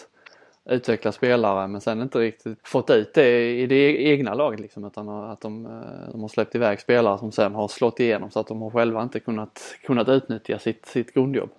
[0.69, 5.09] utveckla spelare men sen inte riktigt fått ut det i det egna laget liksom utan
[5.09, 8.47] att de, eh, de har släppt iväg spelare som sen har slått igenom så att
[8.47, 11.49] de har själva inte kunnat, kunnat utnyttja sitt, sitt grundjobb.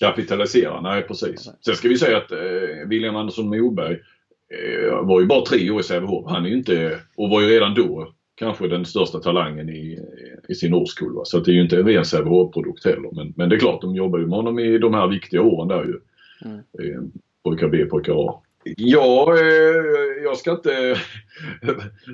[0.00, 1.50] Kapitalisera, nej precis.
[1.60, 2.38] Sen ska vi säga att eh,
[2.86, 6.24] William Andersson Moberg eh, var ju bara tre år i Sävehof.
[6.28, 10.00] Han är ju inte, och var ju redan då kanske den största talangen i,
[10.48, 11.20] i sin årskull.
[11.24, 13.10] Så det är ju inte en ren Sävehof-produkt heller.
[13.12, 15.68] Men, men det är klart, de jobbar ju med honom i de här viktiga åren
[15.68, 16.00] där ju.
[16.44, 17.12] Mm.
[17.46, 18.42] Eh, pojkar B, pojkar A.
[18.76, 20.70] Ja, eh, jag ska inte...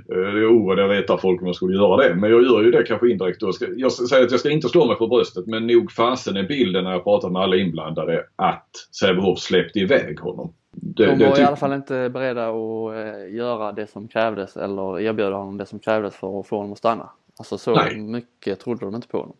[0.06, 2.14] Det är oroande att reta folk om jag skulle göra det.
[2.14, 3.42] Men jag gör ju det kanske indirekt.
[3.76, 6.84] Jag säger att jag ska inte slå mig för bröstet men nog fasen är bilden
[6.84, 10.54] när jag pratar med alla inblandade att Sävehof släppte iväg honom.
[10.70, 14.56] Det, De var det, i alla fall inte beredda att eh, göra det som krävdes
[14.56, 17.10] eller erbjuda honom det som krävdes för att få honom att stanna.
[17.38, 17.96] Alltså så nej.
[18.00, 19.36] mycket trodde de inte på honom.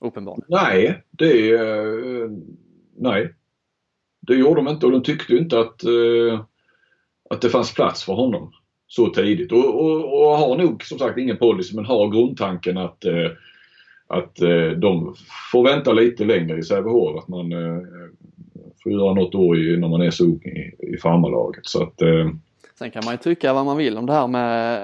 [0.00, 0.46] Uppenbarligen.
[0.48, 1.58] Nej, det...
[2.98, 3.34] Nej,
[4.26, 6.40] det gjorde de inte och de tyckte inte att, eh,
[7.30, 8.52] att det fanns plats för honom
[8.86, 9.52] så tidigt.
[9.52, 13.30] Och, och, och, har nog som sagt ingen policy men har grundtanken att, eh,
[14.06, 15.14] att eh, de
[15.52, 17.22] får vänta lite längre i Sävehof.
[17.22, 17.80] Att man eh,
[18.82, 21.66] får göra något år i, när man är så ung i, i farmarlaget.
[21.66, 22.28] Så att, eh,
[22.78, 24.76] Sen kan man ju tycka vad man vill om det här med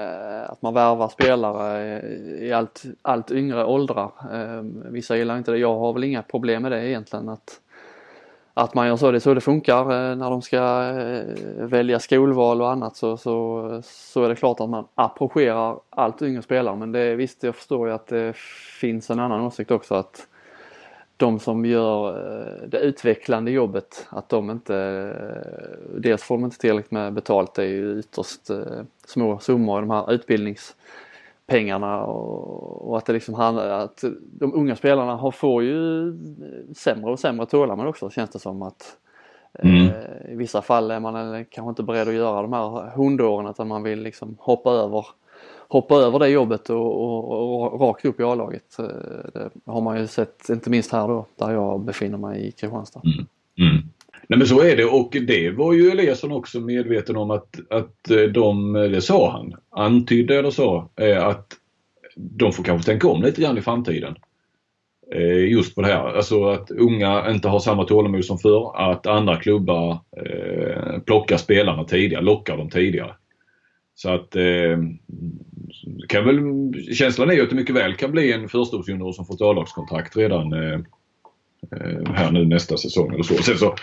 [0.42, 2.02] eh, att man värvar spelare
[2.40, 4.12] i allt, allt yngre åldrar.
[4.32, 5.58] Eh, vissa gillar inte det.
[5.58, 7.28] Jag har väl inga problem med det egentligen.
[7.28, 7.60] att
[8.54, 9.10] att man gör så.
[9.10, 13.16] Det är så det funkar eh, när de ska eh, välja skolval och annat så,
[13.16, 17.54] så, så är det klart att man approcherar allt yngre spelare men det, visst jag
[17.54, 18.36] förstår ju att det
[18.80, 20.26] finns en annan åsikt också att
[21.16, 24.76] de som gör eh, det utvecklande jobbet att de inte
[25.96, 28.50] dels får de inte tillräckligt med betalt det är ju ytterst
[29.06, 30.74] små summor i de här utbildnings
[31.52, 36.12] pengarna och, och, att det liksom handlar att de unga spelarna har, får ju
[36.76, 38.96] sämre och sämre tålamod också känns det som att
[39.58, 39.86] mm.
[39.86, 43.68] eh, i vissa fall är man kanske inte beredd att göra de här hundåren utan
[43.68, 45.06] man vill liksom hoppa över
[45.68, 48.78] hoppa över det jobbet och, och, och rakt upp i A-laget.
[48.78, 48.86] Eh,
[49.34, 53.00] det har man ju sett inte minst här då där jag befinner mig i Kristianstad.
[53.04, 53.26] Mm.
[54.32, 58.10] Nej men så är det och det var ju Eliasson också medveten om att, att
[58.10, 61.46] eh, de, eh, det sa han, antydde eller sa, eh, att
[62.16, 64.14] de får kanske tänka om lite grann i framtiden.
[65.48, 69.36] Just på det här, alltså att unga inte har samma tålamod som förr, att andra
[69.36, 69.98] klubbar
[71.06, 73.14] plockar spelarna tidigare, lockar dem tidigare.
[73.94, 74.36] Så att
[76.08, 76.38] kan väl,
[76.94, 80.16] känslan är ju att det mycket väl kan bli en förstagångsjunior som får ett A-lagskontrakt
[80.16, 80.52] redan
[82.14, 83.34] här nu nästa säsong eller så.
[83.34, 83.74] Sen så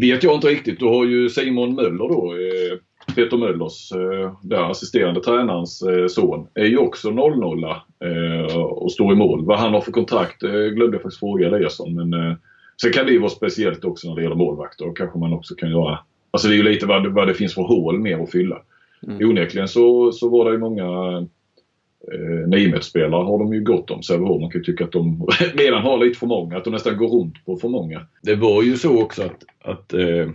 [0.00, 0.78] vet jag inte riktigt.
[0.78, 2.34] Du har ju Simon Möller då.
[2.34, 2.78] Eh,
[3.14, 9.12] Peter Möllers, eh, där assisterande tränarens eh, son, är ju också 0-0 eh, och står
[9.12, 9.44] i mål.
[9.44, 11.94] Vad han har för kontrakt eh, glömde jag faktiskt fråga Eliasson.
[11.94, 12.36] Men eh,
[12.82, 14.88] sen kan det ju vara speciellt också när det gäller målvakter.
[14.88, 15.98] Och kanske man också kan göra
[16.30, 18.62] Alltså det är ju lite vad, vad det finns för hål mer att fylla.
[19.06, 19.30] Mm.
[19.30, 20.86] Onekligen så, så var det ju många
[22.12, 24.02] eh, Nimet-spelare har de ju gott om.
[24.02, 24.40] Sävehof.
[24.40, 26.56] Man kan ju tycka att de redan har lite för många.
[26.56, 28.06] Att de nästan går runt på för många.
[28.22, 30.28] Det var ju så också att, att eh,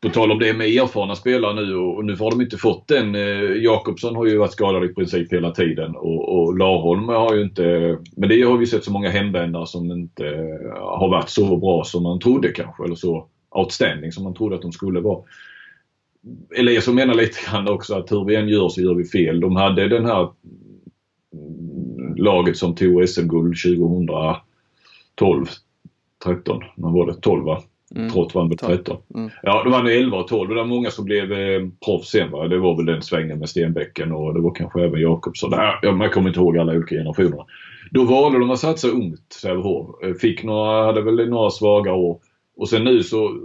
[0.00, 2.88] på tal om det med erfarna spelare nu och, och nu har de inte fått
[2.88, 3.14] den.
[3.14, 7.42] Eh, Jakobsson har ju varit skadad i princip hela tiden och, och Larholm har ju
[7.42, 7.98] inte...
[8.16, 11.84] Men det har vi sett så många hemvändare som inte eh, har varit så bra
[11.84, 12.84] som man trodde kanske.
[12.84, 15.22] Eller så outstanding som man trodde att de skulle vara.
[16.56, 19.40] Eliasson menar lite grann också att hur vi än gör så gör vi fel.
[19.40, 20.28] De hade den här
[22.16, 25.46] laget som tog SM-guld 2012,
[26.24, 27.14] 13, när var det?
[27.14, 27.62] 12 va?
[27.94, 28.10] Mm.
[28.10, 28.96] Trott vann med 13.
[29.14, 29.30] Mm.
[29.42, 30.48] Ja, det var 11 och 12.
[30.48, 32.30] Det var många som blev eh, proffs sen.
[32.30, 32.48] Va?
[32.48, 35.52] Det var väl den svängen med Stenbäcken och det var kanske även Jakobsson.
[35.82, 37.44] Ja, man kommer inte ihåg alla olika generationer.
[37.90, 39.86] Då valde de att satsa ungt, Sävehof.
[40.20, 42.18] Fick några, hade väl några svaga år.
[42.56, 43.40] Och sen nu så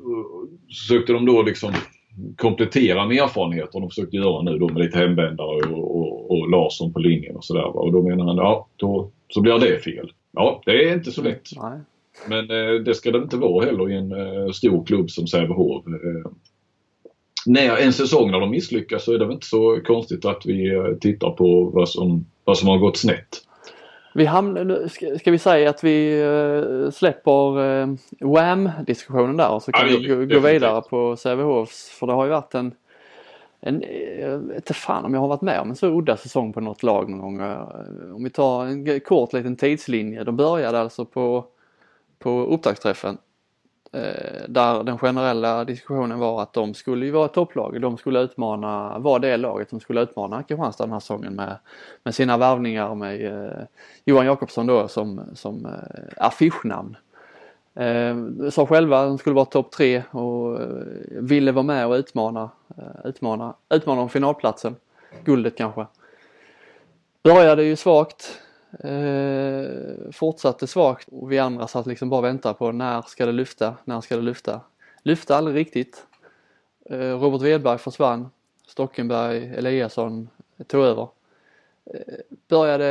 [0.67, 1.73] försökte de då liksom
[2.37, 6.93] komplettera med erfarenheter de försökte göra nu då med lite hemvändare och, och, och Larsson
[6.93, 7.77] på linjen och sådär.
[7.77, 10.11] Och då menar han, ja då så blir det fel.
[10.31, 11.49] Ja, det är inte så lätt.
[11.55, 11.79] Nej.
[12.27, 15.87] Men eh, det ska det inte vara heller i en eh, stor klubb som Sävehof.
[15.87, 16.31] Eh,
[17.45, 20.75] när en säsong när de misslyckas så är det väl inte så konstigt att vi
[20.75, 23.41] eh, tittar på vad som, vad som har gått snett.
[24.17, 29.71] Vi hamnar, ska, ska vi säga att vi uh, släpper uh, Wham-diskussionen där och så
[29.71, 32.71] kan ja, vi gå, gå vidare på Sävehofs för det har ju varit en,
[33.65, 36.17] en eh, jag vet inte fan om jag har varit med om en så udda
[36.17, 37.41] säsong på något lag någon gång.
[37.41, 40.23] Eh, om vi tar en kort liten tidslinje.
[40.23, 41.45] De började alltså på,
[42.19, 43.17] på upptaktsträffen
[43.91, 47.81] eh, där den generella diskussionen var att de skulle ju vara topplag.
[47.81, 51.57] De skulle utmana, var det laget som skulle utmana Kristianstad den här säsongen med,
[52.03, 53.65] med sina värvningar med eh,
[54.05, 56.97] Johan Jakobsson då som, som eh, affischnamn.
[57.75, 58.15] Eh,
[58.49, 60.67] sa själva att de skulle vara topp tre och eh,
[61.09, 64.75] ville vara med och utmana, eh, utmana, utmana om finalplatsen.
[65.23, 65.85] Guldet kanske.
[67.23, 68.41] Började ju svagt
[68.79, 73.31] Eh, fortsatte svagt och vi andra satt liksom bara och väntade på när ska det
[73.31, 74.61] lyfta, när ska det lyfta.
[75.03, 76.05] Lyfte aldrig riktigt.
[76.89, 78.29] Eh, Robert Wedberg försvann.
[78.67, 80.29] Stockenberg, Eliasson
[80.67, 81.07] tog över.
[81.93, 82.87] Eh, Började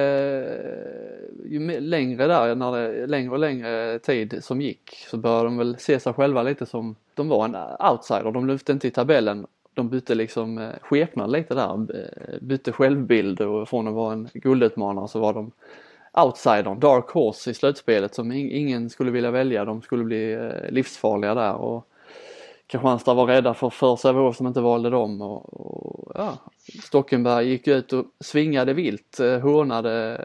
[1.45, 5.59] eh, ju längre där, när det, längre och längre tid som gick så började de
[5.59, 7.57] väl se sig själva lite som, de var en
[7.91, 12.73] outsider, de lyfte inte i tabellen de bytte liksom eh, skepnad lite där, eh, bytte
[12.73, 15.51] självbild och från att vara en guldutmanare så var de
[16.13, 19.65] outsidern, dark horse i slutspelet som ingen skulle vilja välja.
[19.65, 21.87] De skulle bli livsfarliga där och
[22.75, 26.39] Kristianstad var rädda för, för Sävehof som inte valde dem och, och ja,
[26.83, 30.21] Stockenberg gick ut och svingade vilt, hånade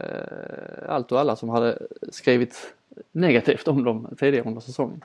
[0.90, 1.78] allt och alla som hade
[2.12, 2.74] skrivit
[3.12, 5.04] negativt om dem tidigare under säsongen.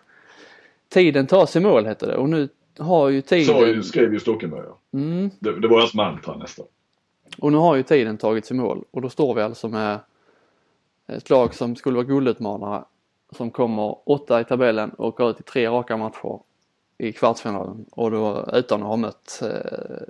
[0.89, 3.83] Tiden tas i mål hette det och nu har ju tiden...
[3.83, 4.99] Så skrev ju Stockenberg ja.
[4.99, 5.31] Mm.
[5.39, 6.67] Det, det var hans mantra nästan.
[7.39, 9.99] Och nu har ju tiden tagits i mål och då står vi alltså med
[11.07, 12.85] ett lag som skulle vara guldutmanare
[13.31, 16.41] som kommer åtta i tabellen och går ut i tre raka matcher
[17.05, 19.49] i kvartsfinalen och då utan att ha mött eh,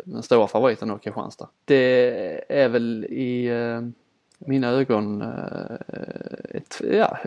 [0.05, 1.49] den stora favoriten då Kristianstad.
[1.65, 3.81] Det är väl i eh,
[4.39, 5.77] mina ögon eh,
[6.51, 7.19] ett ja,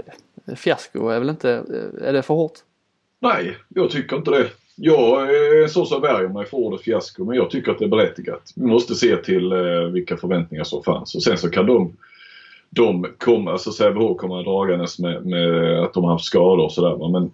[0.56, 2.60] fiasko är väl inte, eh, är det för hårt?
[3.19, 4.47] Nej, jag tycker inte det.
[4.75, 7.89] Jag är så som värjer mig för ordet fiasko men jag tycker att det är
[7.89, 8.53] berättigat.
[8.56, 11.93] Vi måste se till eh, vilka förväntningar som fanns och sen så kan de
[12.69, 17.12] de kommer, alltså Sävehof kommer dragandes med, med att de har haft skador och sådär.
[17.12, 17.32] Men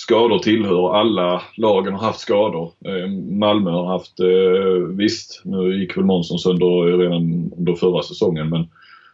[0.00, 2.72] skador tillhör, alla lagen har haft skador.
[2.84, 8.48] Eh, Malmö har haft, eh, visst nu gick väl Månsson sönder redan under förra säsongen
[8.48, 8.68] men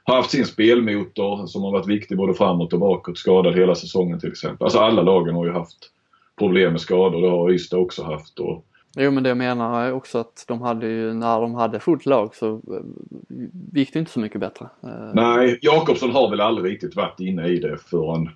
[0.04, 3.18] har haft sin spelmotor som har varit viktig både framåt och bakåt.
[3.18, 4.64] Skadad hela säsongen till exempel.
[4.64, 5.76] Alltså alla lagen har ju haft
[6.38, 7.22] problem med skador.
[7.22, 8.38] Det har Ystad också haft.
[8.38, 8.64] Och...
[8.96, 12.06] Jo men det jag menar är också att de hade ju, när de hade fullt
[12.06, 12.60] lag så eh,
[13.72, 14.66] gick det inte så mycket bättre.
[15.14, 18.30] Nej, Jakobsson har väl aldrig riktigt varit inne i det förrän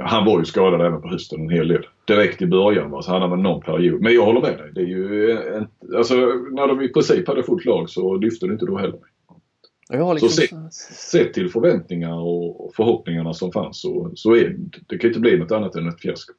[0.00, 1.86] han var ju skadad även på hösten en hel del.
[2.04, 4.02] Direkt i början va, så han hade väl någon period.
[4.02, 4.70] Men jag håller med dig.
[4.74, 6.14] Det är ju en, alltså
[6.50, 8.98] när de i princip hade fullt lag så lyfte det inte då heller.
[9.90, 10.18] Liksom...
[10.18, 15.20] Så sett, sett till förväntningar och förhoppningarna som fanns så, så är det kan inte
[15.20, 16.34] bli något annat än ett fiasko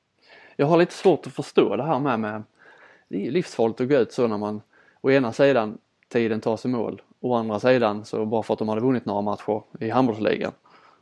[0.59, 2.43] jag har lite svårt att förstå det här med, med
[3.07, 4.61] det är livsfarligt att gå ut så när man
[5.01, 8.59] å ena sidan tiden tas i mål och å andra sidan så bara för att
[8.59, 10.51] de hade vunnit några matcher i handbollsligan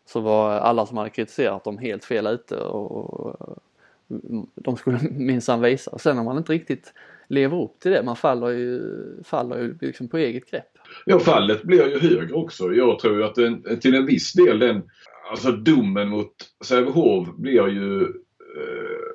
[0.07, 3.57] så var alla som hade kritiserat dem helt fel ute och
[4.55, 5.91] de skulle minsann visa.
[5.91, 6.93] Och sen om man inte riktigt
[7.27, 8.81] lever upp till det, man faller ju,
[9.23, 10.77] faller ju liksom på eget grepp.
[11.05, 12.73] Ja, fallet blir ju högre också.
[12.73, 14.83] Jag tror ju att den, till en viss del den,
[15.31, 16.33] alltså domen mot
[16.65, 19.07] Sävehof blir ju eh,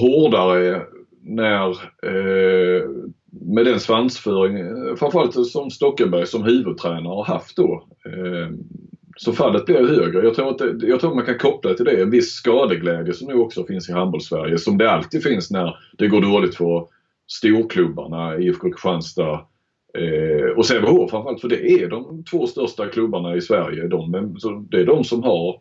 [0.00, 0.82] hårdare
[1.20, 1.70] när
[2.02, 2.88] eh,
[3.30, 4.56] med den svansföring,
[4.96, 7.88] framförallt som Stockenberg som huvudtränare har haft då.
[8.06, 8.48] Eh,
[9.16, 10.24] så fallet blir högre.
[10.24, 13.28] Jag tror, att det, jag tror man kan koppla till det en viss skadeglädje som
[13.28, 14.58] nu också finns i handbollssverige.
[14.58, 16.86] Som det alltid finns när det går dåligt för
[17.26, 19.46] storklubbarna, IFK Kristianstad
[19.98, 21.40] eh, och Sävehof framförallt.
[21.40, 23.88] För det är de två största klubbarna i Sverige.
[23.88, 25.60] De, så det är de som har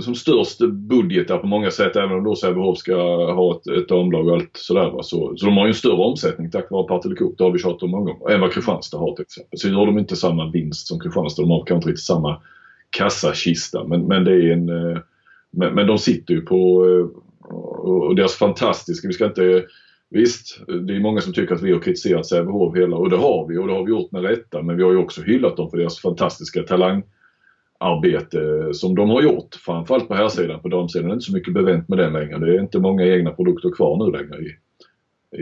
[0.00, 2.94] som störst budgetar på många sätt även om då Sävehof ska
[3.32, 4.90] ha ett, ett omlag och allt sådär.
[4.90, 5.02] Va?
[5.02, 7.58] Så, så de har ju en större omsättning tack vare Partille Coop, det har vi
[7.58, 9.58] tjatat om många gånger, än vad Kristianstad har till exempel.
[9.58, 12.42] Så har de inte samma vinst som Kristianstad, de har kanske inte riktigt samma
[12.90, 14.98] kassakista men, men det är en eh,
[15.50, 17.20] men, men de sitter ju på eh,
[18.08, 19.64] och deras fantastiska, vi ska inte
[20.10, 23.46] Visst, det är många som tycker att vi har kritiserat Sävehof hela och det har
[23.48, 25.70] vi och det har vi gjort med rätta men vi har ju också hyllat dem
[25.70, 27.02] för deras fantastiska talang
[27.78, 29.54] arbete som de har gjort.
[29.54, 30.60] Framförallt på här sidan.
[30.60, 32.38] På damsidan är det inte så mycket bevänt med det längre.
[32.38, 34.56] Det är inte många egna produkter kvar nu längre i,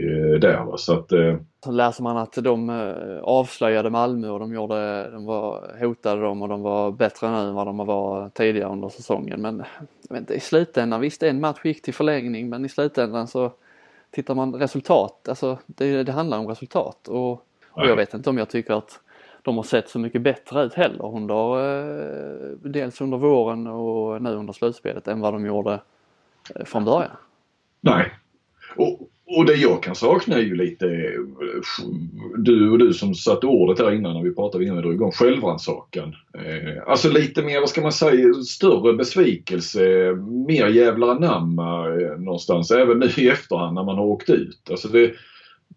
[0.01, 0.65] i, där.
[0.65, 0.77] Va?
[0.77, 1.37] Så att, eh...
[1.65, 6.43] Så läser man att de eh, avslöjade Malmö och de, gjorde, de var, hotade dem
[6.43, 9.41] och de var bättre nu än vad de var tidigare under säsongen.
[9.41, 9.65] Men
[10.15, 13.53] inte, i slutändan, visst en match gick till förlängning men i slutändan så
[14.11, 17.31] tittar man resultat, alltså det, det handlar om resultat och,
[17.71, 19.01] och jag vet inte om jag tycker att
[19.47, 24.31] de har sett så mycket bättre ut heller under eh, dels under våren och nu
[24.31, 25.81] under slutspelet än vad de gjorde
[26.55, 27.17] eh, från början.
[27.81, 28.13] Nej.
[28.77, 31.21] Och, och det jag kan sakna är ju lite eh,
[32.37, 35.13] du och du som satte ordet här innan när vi pratade innan vi drog igång,
[35.13, 36.15] självrannsakan.
[36.35, 40.13] Eh, alltså lite mer, vad ska man säga, större besvikelse,
[40.47, 44.71] mer jävla anamma eh, någonstans även nu i efterhand när man har åkt ut.
[44.71, 45.13] Alltså det,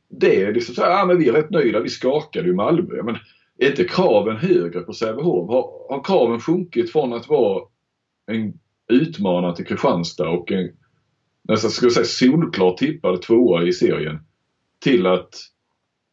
[0.10, 3.04] det är liksom så här, ja men vi är rätt nöjda, vi skakade ju Malmö.
[3.04, 3.18] Men
[3.60, 5.50] är inte kraven högre på Sävehof?
[5.50, 7.64] Har, har kraven sjunkit från att vara
[8.32, 8.54] en
[8.90, 10.70] utmanare till Kristianstad och en
[11.44, 14.20] nästan skulle säga solklar tippad tvåa i serien
[14.80, 15.30] till att,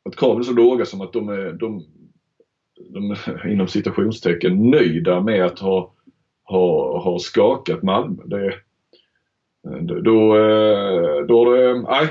[0.04, 1.84] att kraven är så låga som att de är, de,
[2.94, 5.94] de är inom citationstecken nöjda med att ha,
[6.44, 8.22] ha, ha skakat Malmö.
[8.26, 8.54] Det,
[9.80, 12.08] då, eh, då, då, eh, nej,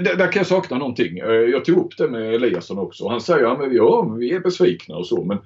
[0.00, 1.18] där kan jag sakna någonting.
[1.18, 3.08] Eh, jag tog upp det med Eliasson också.
[3.08, 5.38] Han säger att ja, vi är besvikna och så men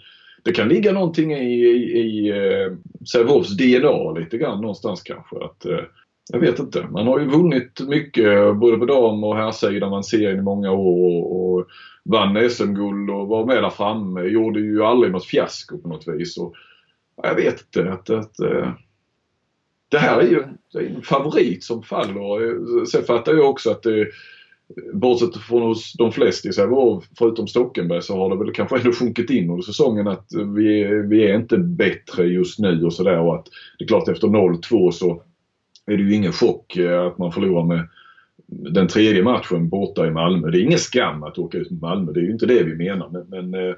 [0.44, 2.72] det kan ligga någonting i, i, i eh,
[3.12, 5.36] Sävehofs DNA lite grann någonstans kanske.
[5.44, 5.84] Att, eh,
[6.32, 6.86] jag vet inte.
[6.90, 11.22] Man har ju vunnit mycket både på dam och herrsidan man ser i många år
[11.22, 11.66] och, och
[12.04, 14.22] vann SM-guld och var med där framme.
[14.22, 16.38] Gjorde ju aldrig något fiasko på något vis.
[16.38, 16.54] Och,
[17.22, 17.92] jag vet inte.
[17.92, 18.40] Att, att,
[19.94, 22.84] det här är ju en favorit som faller.
[22.86, 24.06] Sen fattar jag också att det
[24.92, 28.92] Bortsett från hos de flesta i Sävehof, förutom Stockenberg, så har det väl kanske ändå
[28.92, 30.26] sjunkit in under säsongen att
[30.56, 33.18] vi, vi är inte bättre just nu och sådär.
[33.18, 33.46] Och att
[33.78, 35.22] det är klart efter 0-2 så
[35.86, 37.88] är det ju ingen chock eh, att man förlorar med
[38.46, 40.50] den tredje matchen borta i Malmö.
[40.50, 42.12] Det är ingen skam att åka ut mot Malmö.
[42.12, 43.10] Det är ju inte det vi menar.
[43.10, 43.70] Men, men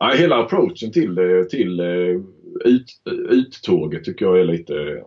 [0.00, 1.18] äh, hela approachen till,
[1.50, 1.80] till
[2.64, 2.86] ut,
[3.30, 5.02] uttåget tycker jag är lite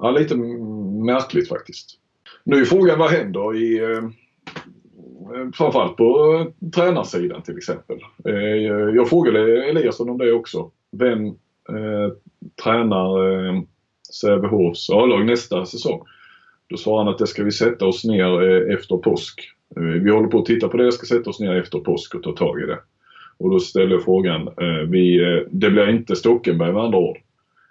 [0.00, 1.98] Ja, lite märkligt faktiskt.
[2.44, 4.08] Nu är frågan vad händer i eh,
[5.54, 7.96] framförallt på eh, tränarsidan till exempel.
[8.24, 8.34] Eh,
[8.94, 10.70] jag frågade Eliasson om det också.
[10.92, 12.12] Vem eh,
[12.64, 13.62] tränar eh,
[14.20, 16.02] Sävehofs A-lag nästa säsong?
[16.68, 19.50] Då svarade han att det ska vi sätta oss ner efter påsk.
[19.76, 22.32] Vi håller på att titta på det, ska sätta oss ner efter påsk och ta
[22.32, 22.78] tag i det.
[23.38, 24.48] Och då ställer jag frågan,
[24.88, 25.18] vi,
[25.50, 27.18] det blir inte Stockenberg med andra ord.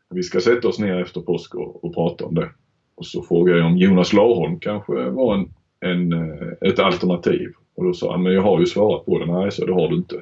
[0.09, 2.49] Vi ska sätta oss ner efter påsk och, och prata om det.
[2.95, 5.49] Och så frågade jag om Jonas Larholm kanske var en,
[5.79, 7.53] en, eh, ett alternativ.
[7.75, 9.25] Och då sa han, men jag har ju svarat på det.
[9.25, 10.15] Nej, så det har du inte.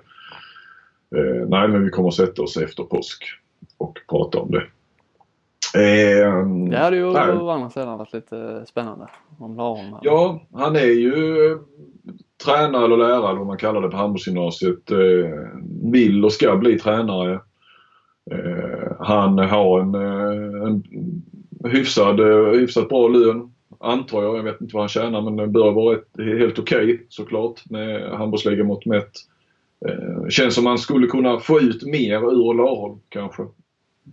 [1.16, 3.24] Eh, nej, men vi kommer att sätta oss efter påsk
[3.78, 4.64] och prata om det.
[5.76, 7.32] Eh, det hade ju nej.
[7.32, 9.08] å andra sidan varit lite spännande
[9.40, 9.96] om Larholm.
[10.02, 11.58] Ja, han är ju eh,
[12.46, 14.92] tränare eller lärare eller vad man kallar det på handbollsgymnasiet.
[14.92, 14.98] Eh,
[15.92, 17.40] vill och ska bli tränare.
[18.32, 20.84] Eh, han har en, eh, en
[21.72, 24.38] hyfsad, eh, hyfsat bra lön antar jag.
[24.38, 27.70] Jag vet inte vad han tjänar men det bör vara ett, helt okej okay, såklart
[27.70, 29.12] med handbollsligamått mätt.
[30.30, 33.44] Känns som man skulle kunna få ut mer ur Larholm kanske.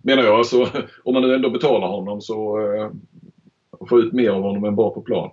[0.02, 0.38] Menar jag.
[0.38, 0.68] Alltså,
[1.04, 2.90] om man nu ändå betalar honom så eh,
[3.88, 5.30] få ut mer av honom än bara på plan.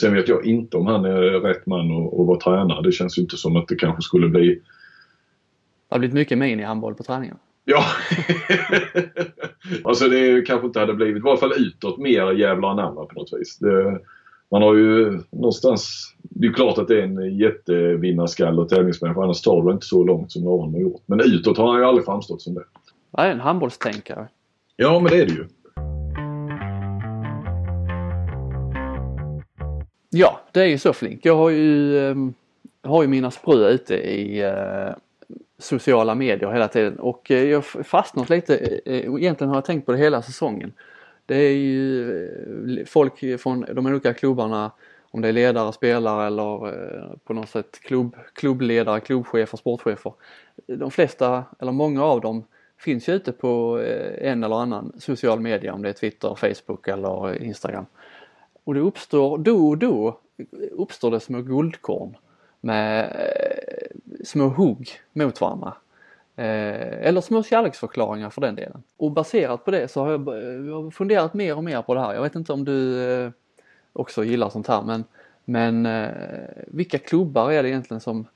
[0.00, 2.82] Sen vet jag inte om han är rätt man att, att vara tränare.
[2.82, 4.54] Det känns ju inte som att det kanske skulle bli...
[5.88, 7.36] Det har blivit mycket mini-handboll på träningen.
[7.64, 7.84] Ja.
[9.84, 13.32] alltså det kanske inte hade blivit, i varje fall utåt, mer jävlar anamma på något
[13.32, 13.58] vis.
[13.58, 14.00] Det,
[14.50, 19.42] man har ju någonstans, det är klart att det är en jättevinnarskalle och tävlingsmänniska annars
[19.42, 21.02] tar det inte så långt som någon har gjort.
[21.06, 22.64] Men utåt har han ju aldrig framstått som det.
[23.12, 24.28] Han är en handbollstänkare.
[24.76, 25.44] Ja men det är det ju.
[30.10, 31.20] Ja, det är ju så Flink.
[31.22, 32.16] Jag har ju, eh,
[32.82, 34.94] har ju mina sprö ute i eh,
[35.64, 39.56] sociala medier hela tiden och eh, jag har fastnat lite, eh, eh, och egentligen har
[39.56, 40.72] jag tänkt på det hela säsongen.
[41.26, 44.70] Det är ju folk från de olika klubbarna,
[45.10, 50.12] om det är ledare, spelare eller på något sätt klubb, klubbledare, klubbchefer, sportchefer.
[50.66, 52.44] De flesta, eller många av dem,
[52.78, 53.84] finns ju ute på
[54.18, 57.86] en eller annan social media, om det är Twitter, Facebook eller Instagram.
[58.64, 60.20] Och det uppstår då och då
[60.70, 62.16] uppstår det små guldkorn
[62.60, 63.16] med
[64.24, 65.74] små hugg mot varandra.
[66.36, 68.82] Eh, eller små kärleksförklaringar för den delen.
[68.96, 70.28] Och baserat på det så har jag,
[70.68, 72.14] jag har funderat mer och mer på det här.
[72.14, 73.30] Jag vet inte om du eh,
[73.92, 75.04] också gillar sånt här men,
[75.44, 76.10] men eh,
[76.66, 78.26] vilka klubbar är det egentligen som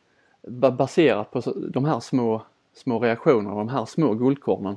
[0.48, 2.42] baserat på de här små,
[2.74, 4.76] små reaktionerna, de här små guldkornen.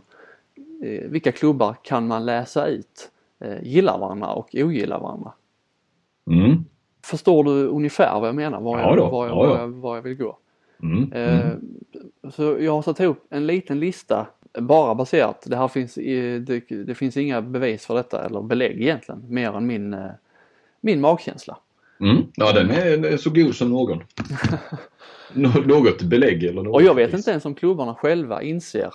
[0.84, 5.32] Eh, vilka klubbar kan man läsa ut eh, gillar varandra och ogillar varandra?
[6.28, 6.66] Mm.
[7.04, 8.62] Förstår du ungefär vad jag menar?
[8.62, 9.50] Var jag, Ja då, var jag, ja, ja.
[9.50, 10.38] var jag, var jag vill gå?
[10.84, 11.12] Mm.
[11.14, 12.32] Eh, Mm.
[12.32, 14.28] Så jag har satt ihop en liten lista
[14.60, 15.96] bara baserat, det här finns,
[16.46, 20.12] det, det finns inga bevis för detta eller belägg egentligen mer än min, eh,
[20.82, 21.58] min magkänsla.
[22.00, 22.18] Mm.
[22.36, 24.04] Ja den är, så god som någon.
[25.34, 28.92] Nå- något belägg eller något Och jag vet inte ens om klubbarna själva inser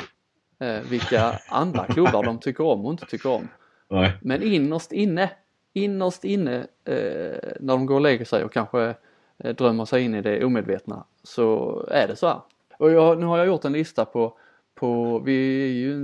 [0.61, 3.49] eh, vilka andra klubbar de tycker om och inte tycker om.
[3.91, 4.13] Nej.
[4.23, 5.31] Men innerst inne,
[5.73, 8.95] innerst inne eh, när de går och lägger sig och kanske eh,
[9.39, 12.41] drömmer sig in i det omedvetna så är det så här.
[12.79, 14.39] Och jag, nu har jag gjort en lista på,
[14.75, 15.95] på vi, ju,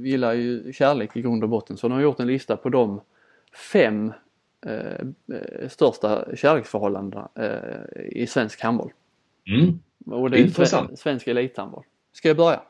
[0.00, 2.56] vi gillar ju kärlek i grund och botten så nu har jag gjort en lista
[2.56, 3.00] på de
[3.72, 4.12] fem
[4.66, 5.06] eh,
[5.36, 8.92] eh, största kärleksförhållandena eh, i svensk handboll.
[9.46, 9.78] Mm.
[10.06, 10.90] Och det är Intressant.
[10.90, 11.84] sve- svensk elithandboll.
[12.12, 12.60] Ska jag börja?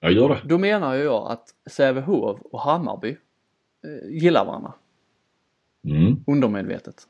[0.00, 0.40] Jag gör det.
[0.44, 3.16] Då menar jag att Sävehof och Hammarby
[3.84, 4.72] eh, gillar varandra
[5.84, 6.16] Mm.
[6.26, 7.02] undermedvetet.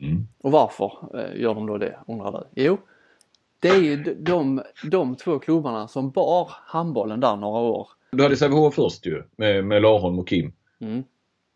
[0.00, 0.26] Mm.
[0.38, 2.62] Och varför eh, gör de då det undrar du?
[2.62, 2.78] Jo,
[3.60, 7.88] det är ju de, de, två klubbarna som bar handbollen där några år.
[8.12, 10.52] Du hade Sävehof först ju med, med Larholm och Kim.
[10.80, 11.04] Mm.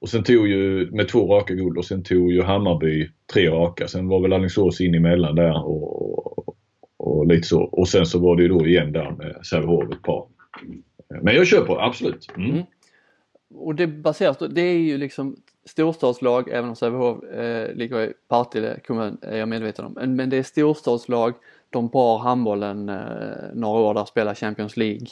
[0.00, 3.88] Och sen tog ju med två raka guld och sen tog ju Hammarby tre raka.
[3.88, 6.56] Sen var väl Alingsås in emellan där och, och,
[6.96, 7.62] och lite så.
[7.62, 10.26] Och sen så var det ju då igen där med Sävehof ett par.
[11.22, 12.26] Men jag köper absolut.
[12.36, 12.50] Mm.
[12.50, 12.62] Mm.
[13.54, 15.36] Och det baseras då, det är ju liksom
[15.70, 19.92] storstadslag, även om Sävehof eh, ligger i Partille kommun är jag medveten om.
[19.92, 21.34] Men, men det är storstadslag,
[21.70, 22.96] de bar handbollen eh,
[23.54, 25.06] några år där, spelade Champions League.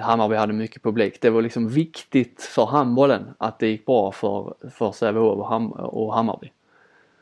[0.00, 1.20] Hammarby hade mycket publik.
[1.20, 5.72] Det var liksom viktigt för handbollen att det gick bra för, för Sävehof och, Ham,
[5.72, 6.50] och Hammarby.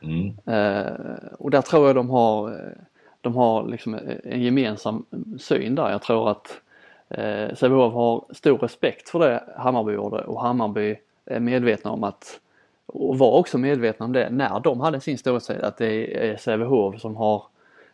[0.01, 0.27] Mm.
[0.45, 0.93] Eh,
[1.39, 2.77] och där tror jag de har, eh,
[3.21, 5.05] de har liksom en gemensam
[5.39, 5.91] syn där.
[5.91, 6.61] Jag tror att
[7.09, 12.39] eh, Sävehof har stor respekt för det Hammarby gjorde och Hammarby är medvetna om att
[12.85, 17.01] och var också medvetna om det när de hade sin storhetstid att det är Sävehof
[17.01, 17.43] som har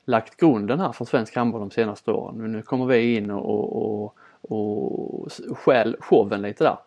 [0.05, 2.51] lagt grunden här för svensk handboll de senaste åren.
[2.51, 6.77] Nu- kommer vi in och, och, och, stjäl showen lite där.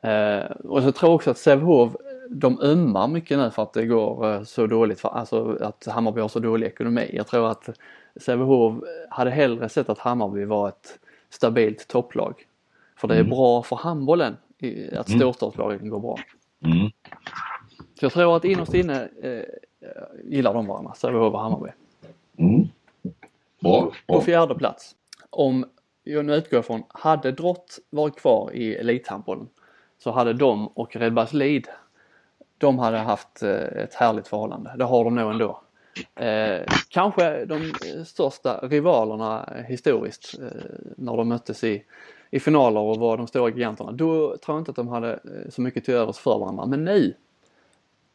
[0.00, 1.96] Eh, och så tror jag också att Sävehof
[2.30, 6.20] de ömmar mycket nu för att det går eh, så dåligt, för, alltså att Hammarby
[6.20, 7.10] har så dålig ekonomi.
[7.12, 7.68] Jag tror att
[8.16, 8.74] Sävehof
[9.10, 10.98] hade hellre sett att Hammarby var ett
[11.30, 12.34] stabilt topplag.
[12.96, 14.36] För det är bra för handbollen
[14.92, 16.18] att storstadslagen går bra.
[16.64, 16.90] Mm.
[17.98, 19.44] Så jag tror att innerst inne eh,
[20.24, 21.70] gillar de varandra, Sävehof och Hammarby.
[22.36, 22.68] Mm.
[23.60, 23.92] Bra.
[24.06, 24.20] På bra.
[24.20, 24.94] fjärde plats,
[25.30, 25.64] om
[26.04, 29.48] jag nu utgår från, hade Drott varit kvar i elithandbollen
[29.98, 31.68] så hade de och Redbergslid,
[32.58, 34.74] de hade haft eh, ett härligt förhållande.
[34.78, 35.62] Det har de nog ändå.
[36.14, 37.72] Eh, kanske de
[38.04, 40.46] största rivalerna historiskt eh,
[40.96, 41.84] när de möttes i,
[42.34, 43.92] i finaler och var de stora giganterna.
[43.92, 46.66] Då tror jag inte att de hade eh, så mycket till övers för varandra.
[46.66, 47.14] Men nu,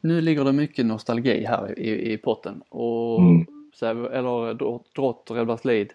[0.02, 2.62] nu ligger det mycket nostalgi här i, i potten.
[2.70, 3.46] Och Mm.
[3.80, 5.94] Säve- eller Drott- och Redbergslid,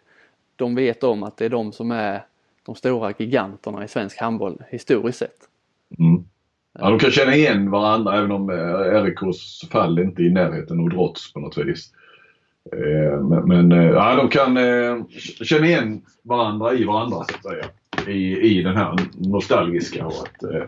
[0.57, 2.25] de vet om att det är de som är
[2.67, 5.37] de stora giganterna i svensk handboll historiskt sett.
[5.99, 6.25] Mm.
[6.79, 10.81] Ja, de kan känna igen varandra även om eh, RIKs fall är inte i närheten
[10.81, 11.93] av Drotts på något vis.
[12.73, 14.57] Eh, Men, men ja, de kan
[15.45, 17.65] känna igen varandra i varandra så att säga.
[18.09, 20.65] I, i den här nostalgiska och att, eh,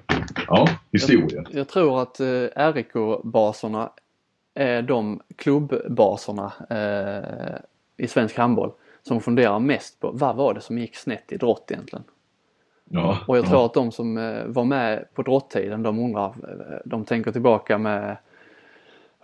[0.49, 1.47] ja, historien.
[1.51, 3.91] Jag tror att eh, RIK-baserna
[4.55, 7.57] är de klubbbaserna eh,
[7.97, 8.72] i svensk handboll
[9.03, 12.05] som funderar mest på vad var det som gick snett i Drott egentligen?
[12.91, 13.49] Ja, Och jag ja.
[13.49, 17.78] tror att de som eh, var med på drottiden de undrar, eh, de tänker tillbaka
[17.78, 18.16] med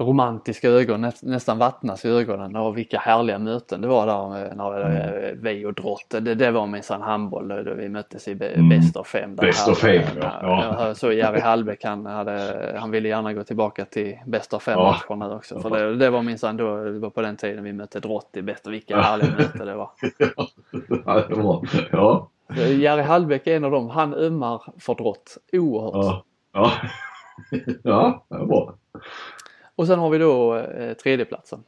[0.00, 2.56] romantiska ögon, nä, nästan vattnas i ögonen.
[2.56, 6.06] Och vilka härliga möten det var där när eh, vi och drott.
[6.10, 8.68] Det, det var minsann handboll då, vi möttes i Mm.
[8.68, 9.34] bäst av fem.
[9.36, 10.38] Bäst av fem, ja.
[10.42, 10.86] Ja.
[10.86, 14.74] Jag såg Jerry Hallbäck, han, hade, han ville gärna gå tillbaka till bäst av fem
[14.78, 14.84] Ja.
[15.08, 15.60] matcher nu också.
[15.60, 18.42] För det, det var minsann då, det var på den tiden vi mötte drott i
[18.42, 19.90] bäst och vilka härliga möten det var.
[21.06, 25.94] Ja, det var, ja, Jerry Hallbäck är en av dem, han ömmar för drott oerhört.
[25.94, 26.22] ja,
[26.52, 26.70] ja.
[27.82, 28.74] Ja, det var bra.
[29.80, 31.64] Och sen har vi då eh, tredjeplatsen.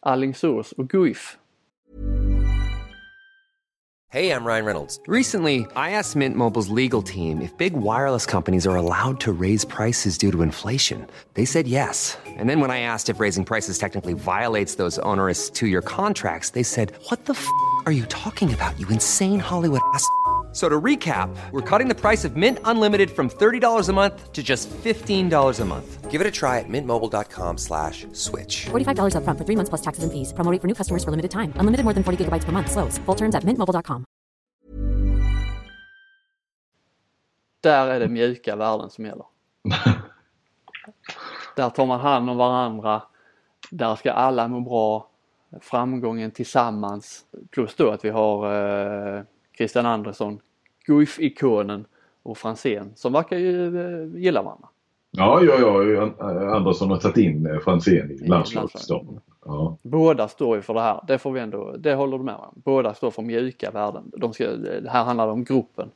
[0.00, 1.38] Alingsås och Guif.
[4.08, 5.00] Hey, I'm Ryan Reynolds.
[5.06, 9.64] Recently, I asked Mint Mobile's legal team if big wireless companies are allowed to raise
[9.64, 11.06] prices due to inflation.
[11.34, 12.18] They said yes.
[12.38, 16.50] And then when I asked if raising prices technically violates those onerous two year contracts,
[16.50, 17.46] they said, What the f
[17.86, 20.06] are you talking about, you insane Hollywood ass?
[20.52, 24.32] F- So to recap, we're cutting the price of Mint Unlimited from $30 a month
[24.32, 26.10] to just $15 a month.
[26.10, 28.66] Give it a try at mintmobile.com slash switch.
[28.70, 30.32] $45 upfront for three months plus taxes and fees.
[30.34, 31.52] Promo rate for new customers for limited time.
[31.56, 32.70] Unlimited more than 40 gigabytes per month.
[32.70, 32.98] Slows.
[33.06, 34.04] Full terms at mintmobile.com.
[37.62, 39.24] Där är det mjuka värden som gäller.
[41.56, 43.02] Där tar man hand om varandra.
[43.70, 45.08] Där ska alla må bra.
[45.60, 47.24] Framgången tillsammans.
[47.50, 48.54] Plus då att vi har
[49.16, 49.22] eh,
[49.56, 50.40] Christian Andersson,
[50.86, 51.84] Guif-ikonen
[52.22, 54.68] och Franzén som verkar ju eh, gilla varandra.
[55.10, 56.02] Ja, ja, ja.
[56.02, 59.20] An- Andersson har tagit in eh, Franzén i landslagsstaben.
[59.44, 59.76] Ja.
[59.82, 61.00] Båda står ju för det här.
[61.08, 62.52] Det får vi ändå, det håller du med om.
[62.64, 64.12] Båda står för mjuka värden.
[64.16, 65.90] De ska, det här handlar om gruppen.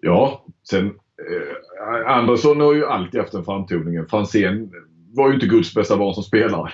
[0.00, 4.06] ja, sen eh, Andersson har ju alltid haft en framtoning.
[4.06, 4.72] Franzén
[5.14, 6.72] var ju inte Guds bästa barn som spelare.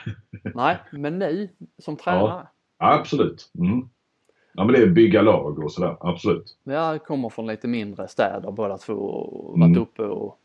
[0.54, 1.48] Nej, men nu
[1.78, 2.46] som tränare.
[2.78, 3.50] Ja, absolut.
[3.58, 3.88] Mm.
[4.52, 5.96] Ja, men det är bygga lag och sådär.
[6.00, 6.56] Absolut.
[6.64, 9.72] Jag kommer från lite mindre städer båda två och Mm.
[9.72, 10.38] varit uppe och,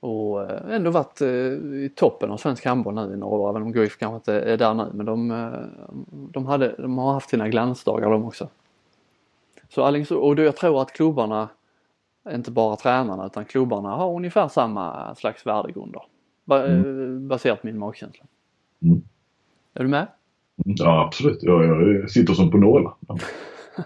[0.00, 3.50] och eh, ändå varit eh, i toppen av svensk handboll nu i några år.
[3.50, 5.52] Även om Guif kanske inte är där nu men de, eh,
[6.10, 8.48] de, hade, de har haft sina glansdagar de också.
[9.68, 11.48] Så Alingsås, och då jag tror att klubbarna,
[12.30, 16.02] inte bara tränarna utan klubbarna har ungefär samma slags värdegrunder.
[16.44, 16.82] Ba, eh,
[17.20, 18.24] Baserat på min magkänsla.
[18.82, 19.02] Mm.
[19.74, 20.06] Är du med?
[20.64, 21.42] Ja, absolut.
[21.42, 22.94] Jag, jag sitter som på nålar.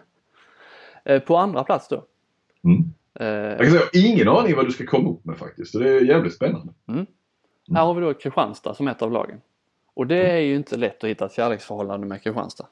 [1.05, 2.05] Eh, På andra plats då.
[2.65, 2.81] Mm.
[3.21, 5.73] eh, Jag kan säga, jag har ingen aning vad du ska komma upp med faktiskt.
[5.79, 6.73] Det är jävligt spännande.
[7.75, 9.41] Här har vi då Kristianstad som ett av lagen.
[9.95, 12.67] Och det är ju inte lätt att hitta ett kärleksförhållande med Kristianstad.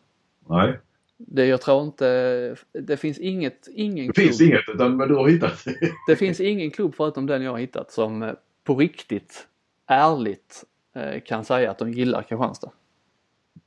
[0.49, 0.79] Nej,
[1.17, 5.15] Det, jag tror inte, det finns inget, ingen det finns klubb, inget utan men du
[5.15, 5.65] har hittat.
[6.09, 8.33] det finns ingen klubb förutom den jag har hittat som eh,
[8.65, 9.47] på riktigt,
[9.87, 10.65] ärligt
[11.25, 12.71] kan säga att de gillar Kristianstad.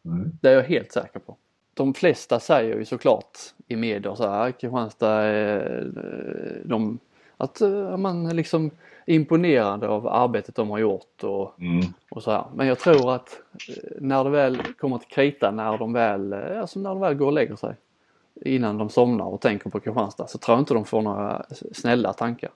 [0.02, 0.26] Nej.
[0.42, 1.36] Det är jag helt säker på.
[1.74, 7.00] De flesta säger ju såklart i medier så här, Kristianstad är eh, de,
[7.38, 8.72] att eh, man är liksom
[9.06, 11.86] imponerande av arbetet de har gjort och Mm.
[12.12, 12.46] och så här.
[12.56, 16.80] Men jag tror att eh, när det väl kommer till krita, när de väl, alltså
[16.80, 17.76] när de väl går och lägger sig
[18.46, 22.14] innan de somnar och tänker på Kristianstad så tror jag inte de får några snälla
[22.14, 22.50] tankar.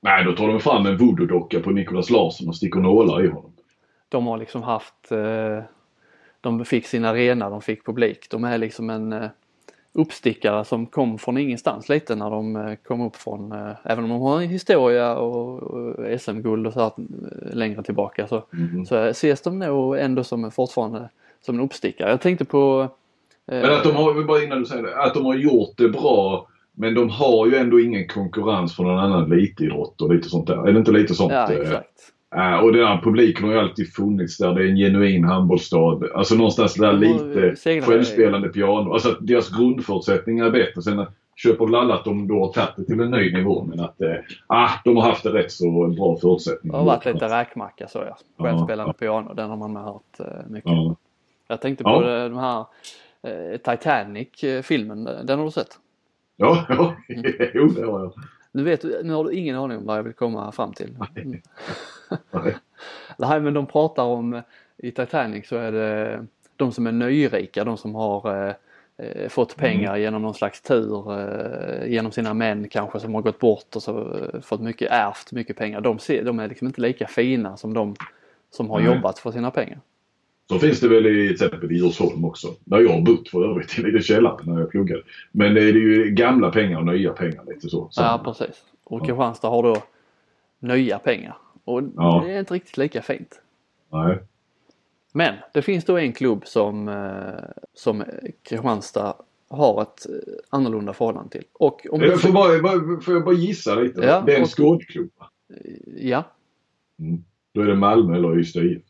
[0.00, 3.52] Nej, då tar de fram en voodoo-docka på Nicolas Larsson och sticker nålar i honom.
[4.08, 5.58] De har liksom haft, eh,
[6.42, 8.26] de fick sin arena, de fick publik.
[8.30, 9.28] De är liksom en eh,
[9.92, 14.10] uppstickare som kom från ingenstans lite när de eh, kom upp från, eh, även om
[14.10, 16.92] de har en historia och, SM-guld och så här
[17.54, 18.86] längre tillbaka så, Mm.
[18.86, 21.08] så ses de nog ändå som fortfarande
[21.40, 22.10] som en uppstickare.
[22.10, 22.88] Jag tänkte på
[23.46, 26.48] Men att de har, bara innan du säger det, att de har gjort det bra
[26.72, 30.68] men de har ju ändå ingen konkurrens från någon annan elitidrott och lite sånt där.
[30.68, 31.32] Är det inte lite sånt?
[31.32, 32.12] Ja exakt.
[32.36, 34.54] Eh, och den här publiken har ju alltid funnits där.
[34.54, 36.00] Det är en genuin handbollsstad.
[36.14, 38.92] Alltså någonstans där lite självspelande piano.
[38.92, 40.82] Alltså att deras grundförutsättningar är bättre.
[40.82, 41.06] Sen
[41.36, 44.00] köper väl alla att de då har tagit det till en ny nivå men att
[44.00, 44.14] eh,
[44.46, 46.72] ah, de har haft det rätt så bra förutsättningar.
[46.72, 48.16] Det har varit lite räkmacka så ja.
[48.44, 50.70] Självspelande piano, den har man hört eh, mycket.
[50.72, 50.96] Ja.
[51.48, 52.28] Jag tänkte på Ja.
[52.28, 52.64] de här
[53.22, 55.78] eh, Titanic-filmen, den har du sett?
[56.36, 56.94] Ja, ja.
[57.54, 58.12] Jo det har jag.
[58.52, 60.96] Nu, vet, du- nu har du ingen aning om vad jag vill komma fram till.
[61.16, 61.40] Mm.
[62.30, 62.56] Nej.
[63.18, 64.40] Nej men de pratar om, eh,
[64.76, 66.26] i Titanic så är det
[66.56, 68.54] de som är nyrika, de som har eh,
[69.06, 73.38] eh, fått pengar genom någon slags tur, eh, genom sina män kanske som har gått
[73.38, 75.80] bort och så eh, fått mycket, ärvt mycket pengar.
[75.80, 77.94] De, ser, de är liksom inte lika fina som de
[78.50, 78.86] som har Nej.
[78.94, 79.78] jobbat för sina pengar.
[80.52, 82.48] Så finns det väl i till exempel i Djursholm också.
[82.64, 85.02] Där jag har bott för övrigt, i lite källare när jag pluggade.
[85.32, 87.90] Men det är ju gamla pengar och nya pengar lite så.
[87.96, 88.62] Ja precis.
[88.84, 89.76] Och Kristianstad har då
[90.58, 91.36] nya pengar.
[91.64, 92.22] Och Ja.
[92.26, 93.40] det är inte riktigt lika fint.
[93.92, 94.18] Nej.
[95.12, 98.04] Men det finns då en klubb som, eh, som
[98.42, 99.14] Kristianstad
[99.48, 100.14] har ett eh,
[100.50, 101.44] annorlunda förhållande till.
[101.52, 104.00] Och om Jag får, bara, bara, får jag bara gissa lite?
[104.00, 105.10] Ja, det är en och- skådeklubb.
[105.96, 106.24] ja,
[106.98, 107.24] Mm.
[107.54, 108.82] Då är det Malmö eller Ystad IF.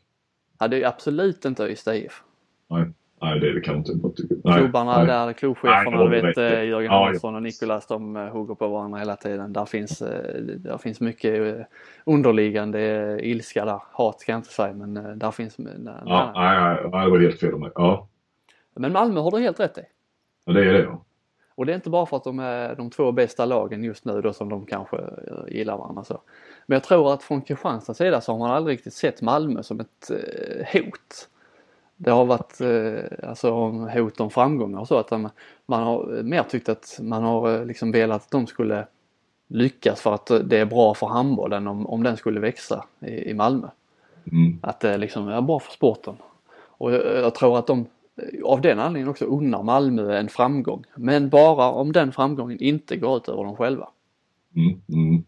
[0.69, 2.23] Det är absolut inte Ystad IF.
[2.69, 2.85] Nej.
[3.21, 4.23] Nej, det är det kanske inte.
[4.43, 5.07] Nej, Klubbarna nej.
[5.07, 6.41] där, Nej, klubbcheferna, du vet i.
[6.41, 9.53] eh, Jörgen Ja, Hansson och Nikolas, de eh, hugger på varandra hela tiden.
[9.53, 11.67] Där finns, eh, där finns mycket
[12.05, 13.79] underliggande ilska där.
[13.91, 15.57] Hat ska jag inte säga men där finns...
[15.57, 16.31] nej, Ja, nej.
[16.35, 17.71] nej, nej, nej, det var helt fel av mig.
[17.75, 18.07] Ja,
[18.75, 19.81] Men Malmö har du helt rätt i.
[20.45, 20.83] ja, det är det.
[20.83, 21.03] Ja.
[21.55, 24.21] Och det är inte bara för att de är de två bästa lagen just nu
[24.21, 26.21] då som de kanske eh, gillar varandra så.
[26.65, 29.79] Men jag tror att från Kristianstads sida så har man aldrig riktigt sett Malmö som
[29.79, 31.29] ett eh, hot.
[31.95, 35.31] Det har varit eh, alltså hot om framgångar och så att man,
[35.65, 38.87] har mer tyckt att man har liksom velat att de skulle
[39.47, 43.33] lyckas för att det är bra för handbollen om, om den skulle växa i, i
[43.33, 43.67] Malmö.
[44.31, 44.59] Mm.
[44.61, 46.15] Att det liksom är bra för sporten.
[46.55, 47.85] Och jag, jag tror att de
[48.43, 50.83] av den anledningen också unnar Malmö en framgång.
[50.95, 53.89] Men bara om den framgången inte går ut över dem själva.
[54.55, 54.81] Mm.
[54.93, 55.23] Mm.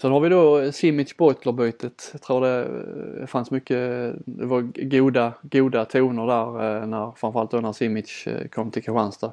[0.00, 2.08] Sen har vi då Simic Beutler-bytet.
[2.12, 2.68] Jag tror det
[3.20, 3.78] eh, fanns mycket,
[4.24, 4.60] det var
[4.90, 9.32] goda, goda toner där eh, när, framförallt då när Simic eh, kom till Kristianstad.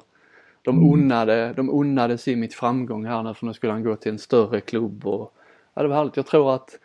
[0.62, 0.92] De Mm.
[0.92, 4.60] unnade, de unnade Simic framgång här nu för nu skulle han gå till en större
[4.60, 5.34] klubb och
[5.74, 6.16] ja, det var härligt.
[6.16, 6.78] Jag tror att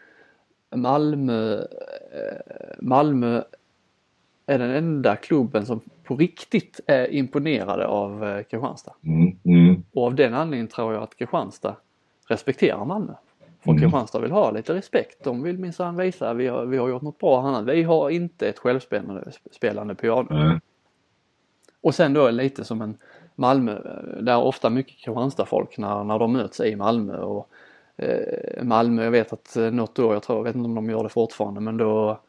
[0.76, 1.64] Malmö,
[2.80, 3.44] Malmö
[4.48, 8.94] är den enda klubben som på riktigt är imponerade av eh, Kristianstad.
[9.04, 9.38] Mm.
[9.44, 9.84] Mm.
[9.94, 11.76] Och av den anledningen tror jag att Kristianstad
[12.28, 13.14] respekterar Malmö.
[13.64, 13.82] För Mm.
[13.82, 15.24] Kristianstad vill ha lite respekt.
[15.24, 17.62] De vill minsann visa att vi har, vi har gjort något bra här.
[17.62, 20.28] Vi har inte ett självspelande spelande piano.
[20.30, 20.60] Nej.
[21.82, 22.98] Och sen då lite som en
[23.36, 27.18] Malmö, eh, där ofta mycket Kristianstad-folk när, när de möts i Malmö.
[27.18, 27.50] Och,
[27.96, 30.90] eh, Malmö, jag vet att eh, något år, jag tror, jag vet inte om de
[30.90, 32.20] gör det fortfarande, men då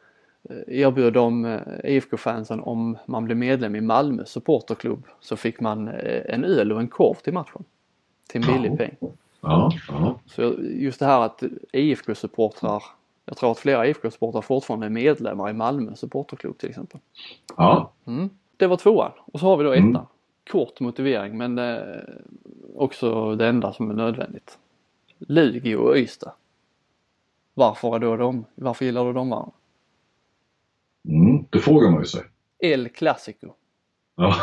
[0.67, 6.35] erbjöd de eh, IFK-fansen om man blev medlem i Malmö supporterklubb så fick man eh,
[6.35, 7.65] en öl och en korv till matchen.
[8.29, 8.97] Till en billig peng.
[9.41, 10.19] Ja, ja.
[10.27, 12.83] Så just det här att IFK-supportrar,
[13.25, 17.01] jag tror att flera IFK-supportrar fortfarande är medlemmar i Malmö supporterklubb till exempel.
[17.57, 17.93] ja.
[18.07, 18.31] Mm.
[18.57, 19.89] Det var tvåan och så har vi då ettan.
[19.89, 20.03] Mm.
[20.51, 21.83] Kort motivering men eh,
[22.77, 24.59] också det enda som är nödvändigt.
[25.19, 26.33] Lugi och Ystad.
[27.55, 29.53] Varför är då de, varför gillar du de varandra?
[31.51, 32.23] Det frågar man ju sig.
[32.59, 33.47] El Clasico.
[34.17, 34.35] Ja.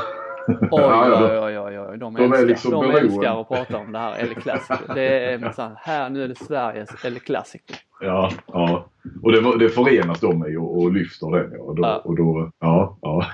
[0.47, 1.97] Oj, Ja, ja, oj, oj, oj, oj.
[1.97, 4.93] De, de är älskar, liksom de älskar att prata om det här El Clasico.
[4.93, 7.73] Det är minsann, här nu är det Sveriges El Clasico.
[8.01, 8.85] Ja, ja.
[9.23, 11.59] Och det, det förenas de i och, och lyfter den.
[11.59, 11.97] Och då, Ja.
[11.97, 13.25] och då, ja, ja.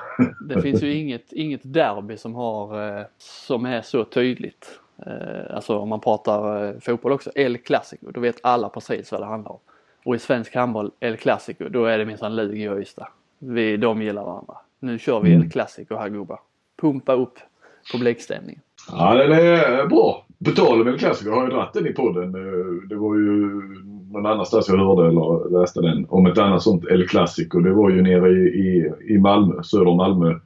[0.49, 4.79] Det finns ju inget, inget derby som har, eh, som är så tydligt.
[5.05, 9.21] Eh, alltså om man pratar eh, fotboll också, El Clasico, då vet alla precis vad
[9.21, 9.59] det handlar om.
[10.05, 13.07] Och i svensk handboll, El Clasico, då är det minsann Lugi och Ystad.
[13.41, 14.53] Vi, de gillar varandra.
[14.79, 16.39] Nu kör vi El Clasico här gubbar.
[16.81, 17.33] Pumpa upp
[17.93, 18.61] publikstämningen.
[18.91, 20.25] Ja, den är bra.
[20.45, 22.35] På tal om klassiker, jag har ju dragit den i podden.
[22.35, 23.61] Eh, Det var ju
[24.11, 26.05] någon annanstans jag hörde eller läste den.
[26.09, 27.59] Om ett annat sånt El Clasico.
[27.59, 30.39] Det var ju nere i, i, i Malmö, söder om Malmö.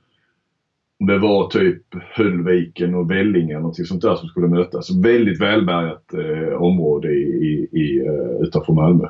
[1.00, 1.82] Det var typ
[2.16, 4.92] Höllviken och Vellinge någonting sånt där som skulle mötas.
[4.96, 9.08] Väldigt välbärgat eh, område i, i, i, eh, utanför Malmö.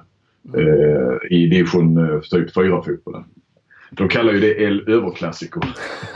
[0.58, 3.24] Eh, I division eh, typ 4-fotbollen.
[3.98, 5.60] De kallar ju det El Överklassico.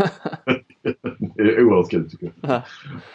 [1.36, 2.62] det är oerhört kul tycker jag.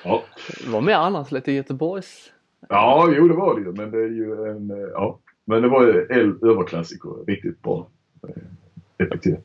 [0.04, 0.22] Ja.
[0.64, 2.30] Det var mer annars lite Göteborgs
[2.68, 3.72] Ja, jo det var det ju.
[3.72, 4.70] Men det är ju en...
[4.70, 5.18] eh, Ja.
[5.44, 7.24] Men det var ju El Överklassico.
[7.26, 7.86] Riktigt bra
[8.28, 9.44] eh, epitet.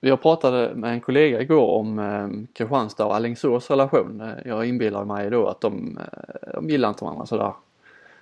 [0.00, 4.20] Jag pratade med en kollega igår om eh, Kristianstad och Alingsås relation.
[4.20, 7.52] Eh, Jag inbillar mig då att de, eh, de gillar inte varandra sådär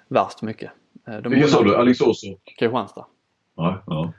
[0.08, 0.70] värst mycket.
[1.08, 1.76] Eh, de Vilka sa du?
[1.76, 2.52] Alingsås och...
[2.58, 3.06] Kristianstad.
[3.56, 4.12] Ja, ja.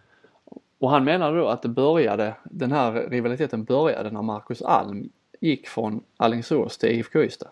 [0.80, 5.10] Och han menade då att det började, den här rivaliteten började när Marcus Alm
[5.40, 7.50] gick från Alingsås till IFK Ystad.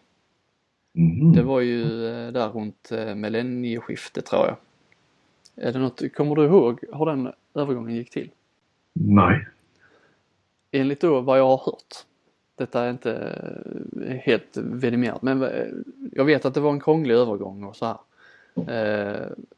[0.94, 1.34] Mhm.
[1.34, 4.56] Det var ju eh, där runt eh, millennieskiftet tror jag.
[5.68, 8.32] Är det något, kommer du ihåg hur den övergången gick till?
[8.94, 9.48] Nej.
[10.72, 11.96] Enligt då vad jag har hört.
[12.56, 13.14] Detta är inte
[14.08, 15.48] eh, helt vidimerat men
[16.12, 17.98] jag vet att det var en krånglig övergång och så här.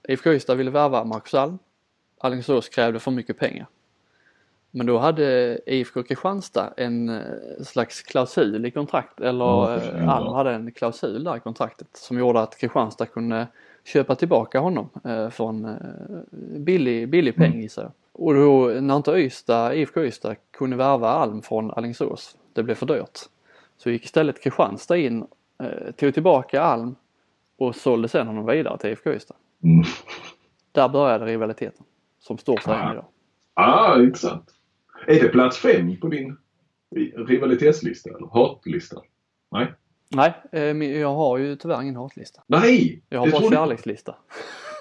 [0.08, 1.58] IFK Ystad ville värva Marcus Alm.
[2.18, 3.68] Alingsås krävde för mycket pengar.
[4.78, 10.52] Men då hade IFK Kristianstad en eh, slags klausul i kontrakt eller eh, Alm hade
[10.52, 13.48] en klausul där i kontraktet som gjorde att Kristianstad kunde
[13.84, 15.78] köpa tillbaka honom eh, för en
[16.58, 17.92] billig, billig peng gissar jag.
[18.12, 22.86] Och då när inte Ystad, IFK Ystad kunde värva Alm från Alingsås, det blev för
[22.86, 23.20] dyrt.
[23.78, 25.28] Så gick istället Kristianstad in,
[25.96, 26.96] tog tillbaka Alm
[27.58, 29.36] och sålde sen honom vidare till IFK Ystad.
[29.64, 29.86] Mm.
[30.72, 31.84] Där började rivaliteten
[32.28, 33.06] som står sig än idag.
[33.54, 34.52] Ah, intressant.
[35.08, 36.38] Är det plats fem på din
[37.28, 39.02] rivalitetslista eller hatlista?
[39.52, 39.74] Nej?
[40.10, 40.62] Nej, eh,
[41.00, 42.42] jag har ju tyvärr ingen hatlista.
[42.48, 43.02] Nej!
[43.10, 44.16] Jag har bara kärlekslista.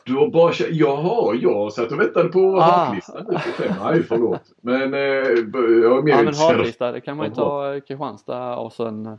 [0.06, 2.60] Du har bara kä- Jaha, jag satt och väntade på Ah.
[2.62, 3.24] hatlistan.
[3.28, 3.72] nu på fem.
[3.84, 4.40] Nej, förlåt.
[4.60, 8.72] Men eh, jag är mer Ja men hatlista, det kan man ju ta Kristianstad och
[8.72, 9.16] sen eh,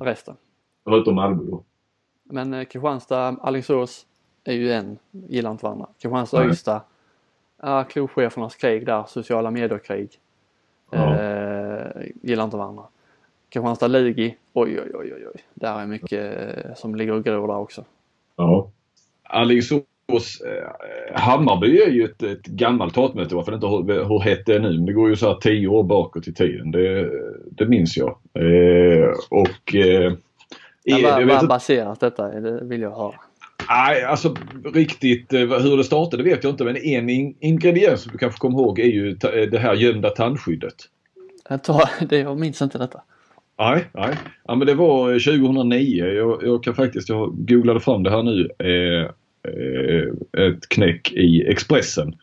[0.00, 0.36] resten.
[0.84, 1.64] Förutom Malmö då.
[2.24, 4.06] Men eh, Kristianstad, Alingsås
[4.44, 5.86] är ju en, gillar inte varandra.
[5.98, 6.50] Kristianstad, Nej.
[6.50, 6.80] Ystad,
[7.62, 10.10] ja, klubbchefernas krig där, sociala medier-krig.
[10.90, 11.16] Ja.
[11.20, 12.82] Eh, gillar inte varandra.
[13.48, 15.44] Kristianstad, Lugi, oj oj oj oj oj.
[15.54, 17.84] Där är mycket eh, som ligger och gror där också.
[18.36, 18.70] Ja.
[19.22, 23.34] Alingsås, eh, Hammarby är ju ett, ett gammalt hatmöte.
[23.34, 24.72] Varför inte hur, hur hett det är nu.
[24.72, 26.70] Men det går ju så här tio år bakåt i tiden.
[26.70, 27.10] Det,
[27.50, 28.18] det minns jag.
[28.34, 29.74] Eh, och...
[29.74, 30.12] Eh,
[30.82, 33.14] jag vad, vad baserat detta det vill jag höra.
[33.70, 34.36] Nej, alltså
[34.74, 36.64] riktigt eh, hur det startade vet jag inte.
[36.64, 40.10] Men en in, ingrediens som du kanske kommer ihåg är ju eh, det här gömda
[40.10, 40.74] tandskyddet.
[41.48, 43.02] Jag, tar, det, jag minns inte detta.
[43.58, 44.16] Nej, nej.
[44.44, 46.04] Ja, men det var eh, 2009.
[46.04, 48.48] Jag, jag kan faktiskt, jag googlade fram det här nu.
[48.58, 49.10] Eh,
[49.52, 52.14] eh, ett knäck i Expressen.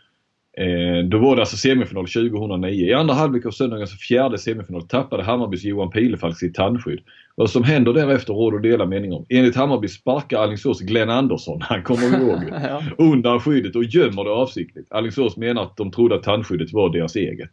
[0.58, 2.86] Eh, då var det alltså semifinal 2009.
[2.88, 6.99] I andra halvlek av söndagens fjärde semifinal tappade Hammarbys Johan Pilefalk sitt tandskydd.
[7.36, 9.26] Vad som händer därefter råder delade meningar om.
[9.30, 12.82] Enligt Hammarby sparkar Alingsås Glenn Andersson, han kommer ihåg, Ja.
[12.97, 14.91] undan skyddet och gömmer det avsiktligt.
[14.91, 17.51] Alingsås menar att de trodde att tandskyddet var deras eget.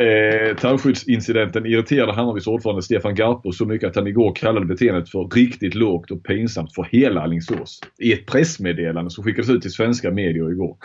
[0.00, 5.28] Eh, tandskyddsincidenten irriterade Hammarbys ordförande Stefan Garpo så mycket att han igår kallade beteendet för
[5.34, 7.80] riktigt lågt och pinsamt för hela Alingsås.
[7.98, 10.76] I ett pressmeddelande som skickades ut till svenska medier igår.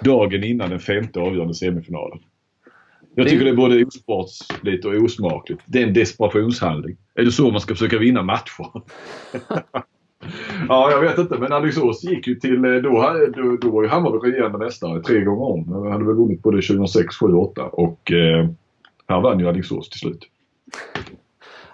[0.00, 2.18] Dagen innan den femte avgörande semifinalen.
[3.14, 5.62] Jag tycker det är både osportsligt och osmakligt.
[5.66, 6.96] Det är en desperationshandling.
[7.14, 8.82] Är det så man ska försöka vinna matcher?
[10.68, 11.38] ja, jag vet inte.
[11.38, 12.64] Men Alingsås gick ju till...
[12.64, 15.64] eh, Då, då, då var ju Hammarby regerande mästare tre gånger om.
[15.70, 17.62] De hade väl vunnit både 2006, 7 och 8.
[17.64, 18.48] Och eh,
[19.08, 20.28] här vann ju Alingsås till slut.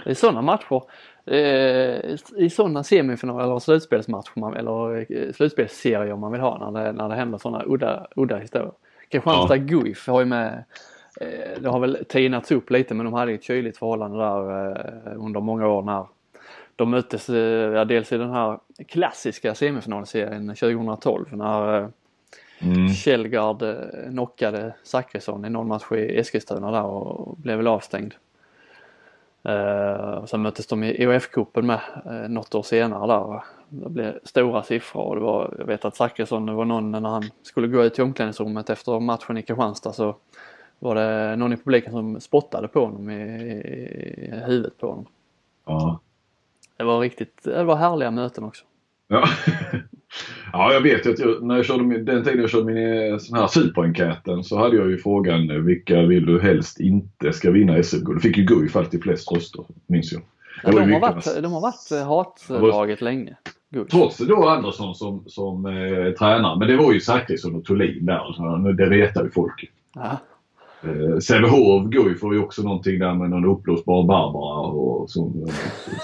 [0.07, 0.83] I sådana matcher,
[1.27, 6.93] eh, i sådana semifinaler eller slutspelsmatcher man, eller eh, slutspelsserier man vill ha när det,
[6.93, 8.73] när det händer sådana udda, udda historier.
[9.09, 10.65] Kristianstad Guif har ju med,
[11.21, 15.25] eh, det har väl tinats upp lite men de hade ett kyligt förhållande där eh,
[15.25, 16.07] under många år när
[16.83, 18.59] de möttes eh, ja, dels i den här
[18.89, 21.89] klassiska semifinalserien 2012 när eh,
[22.65, 22.89] Mm.
[22.89, 28.15] Källgard eh, knockade Zachrisson i någon match i Eskilstuna där och blev väl avstängd.
[30.23, 33.45] Och sen möttes de i EOF-cupen med eh, något år senare där.
[33.69, 37.01] Det blev stora siffror och det var, jag vet att Zachrisson, det var någon när
[37.01, 40.17] han skulle gå ut i omklädningsrummet efter matchen i Kristianstad så
[40.79, 43.57] var det någon i publiken som spottade på honom i, i,
[44.27, 45.07] i huvudet på honom.
[45.65, 46.01] Ja.
[46.77, 48.65] Det var riktigt, det var härliga möten också.
[49.09, 49.25] Ja.
[50.53, 53.13] ja, jag vet ju att jag, när jag körde min, den tiden jag körde min
[53.13, 57.33] eh, sån här superenkäten så hade jag ju frågan eh, vilka vill du helst inte
[57.33, 58.17] ska vinna SM-guld?
[58.19, 60.23] Det fick ju Guif alltid flest röster, minns jag.
[60.65, 63.37] Ja, var de, har mycket- varit, de har varit eh, hatlaget länge.
[63.71, 63.89] Guif.
[63.89, 66.59] Trots då Andersson som, som eh, tränare.
[66.59, 68.33] Men det var ju Zachrisson och Thulin där.
[68.37, 69.71] Så det retade ju folk.
[69.95, 70.17] Ja.
[70.85, 75.55] Eh, Sävehof var ju också någonting där med någon uppblåsbar Barbara och som eh,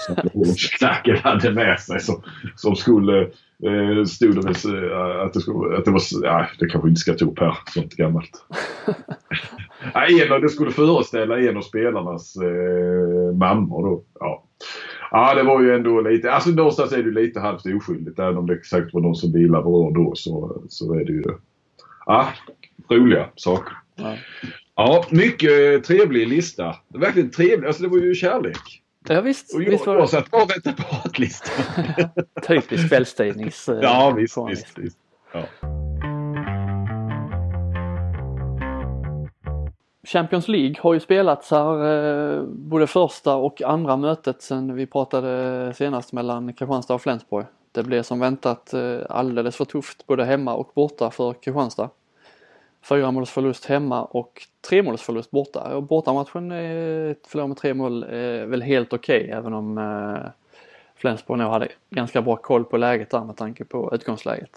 [0.07, 2.23] Sävehof-knacken hade med sig som,
[2.55, 3.21] som skulle
[3.63, 7.13] eh, stod det eh, att det skulle, att det var, ja, det kanske inte ska
[7.13, 8.45] ta upp här, sånt gammalt.
[9.93, 14.03] ja, en det skulle föreställa en av spelarnas eh, mammor då.
[14.19, 14.43] Ja.
[15.11, 18.19] Ja, det var ju ändå lite, alltså någonstans är det ju lite halvt oskyldigt.
[18.19, 21.23] Även om det säkert var någon som bilar berörd då så, så är det ju,
[22.05, 22.27] ja,
[22.89, 23.73] roliga saker.
[23.95, 24.15] Ja.
[24.79, 26.75] Ja, mycket trevlig lista.
[26.87, 27.67] Verkligen trevlig.
[27.67, 28.83] Alltså det var ju kärlek.
[29.07, 31.65] Ja visst, Och jag, visst var jag det satt bara och väntade på hatlistan.
[32.47, 33.69] typisk kvällstidnings...
[33.69, 34.97] eh, ja, visst, visst, visst.
[35.31, 35.43] Ja.
[40.07, 45.73] Champions League har ju spelats här eh, både första och andra mötet sen vi pratade
[45.73, 47.45] senast mellan Kristianstad och Flensburg.
[47.71, 51.89] Det blev som väntat eh, alldeles för tufft både hemma och borta för Kristianstad.
[52.81, 55.75] Fyra måls förlust hemma och tre måls förlust borta.
[55.75, 60.31] Och bortamatchen, eh, förlora med tre mål, är väl helt okej även om eh,
[60.95, 64.51] Flensburg nog hade ganska bra koll på läget där med tanke på utgångsläget.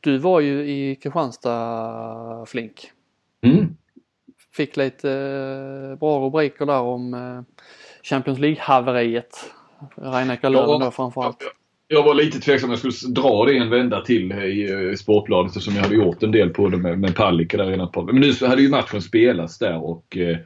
[0.00, 2.90] Du var ju i Kristianstad Flink
[3.44, 3.76] Mm.
[4.52, 7.42] fick lite eh, bra rubriker där om eh,
[8.02, 9.50] Champions League-haveriet.
[9.96, 11.42] Rhein-Neckar Löwen då framförallt.
[11.94, 15.50] Jag var lite tveksam om jag skulle dra det en vända till i eh, Sportbladet
[15.50, 17.90] eftersom jag hade gjort en del på det med, med Palicka där innan.
[18.06, 20.36] Men nu hade ju matchen spelats där och eh,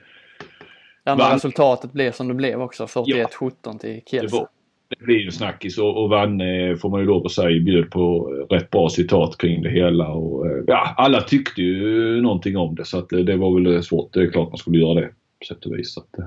[1.09, 2.85] Ja, men resultatet blev som det blev också.
[2.85, 4.37] 41-17 till det, Kielce.
[4.37, 4.49] var,
[4.89, 7.91] det blir ju snackis och, och vann eh, får man ju lov att säga bjöd
[7.91, 10.09] på eh, rätt bra citat kring det hela.
[10.09, 13.83] Och, eh, ja, alla tyckte ju någonting om det så att eh, det var väl
[13.83, 14.13] svårt.
[14.13, 15.95] Det är klart man skulle göra det på sätt och vis.
[15.95, 16.27] Så att, eh.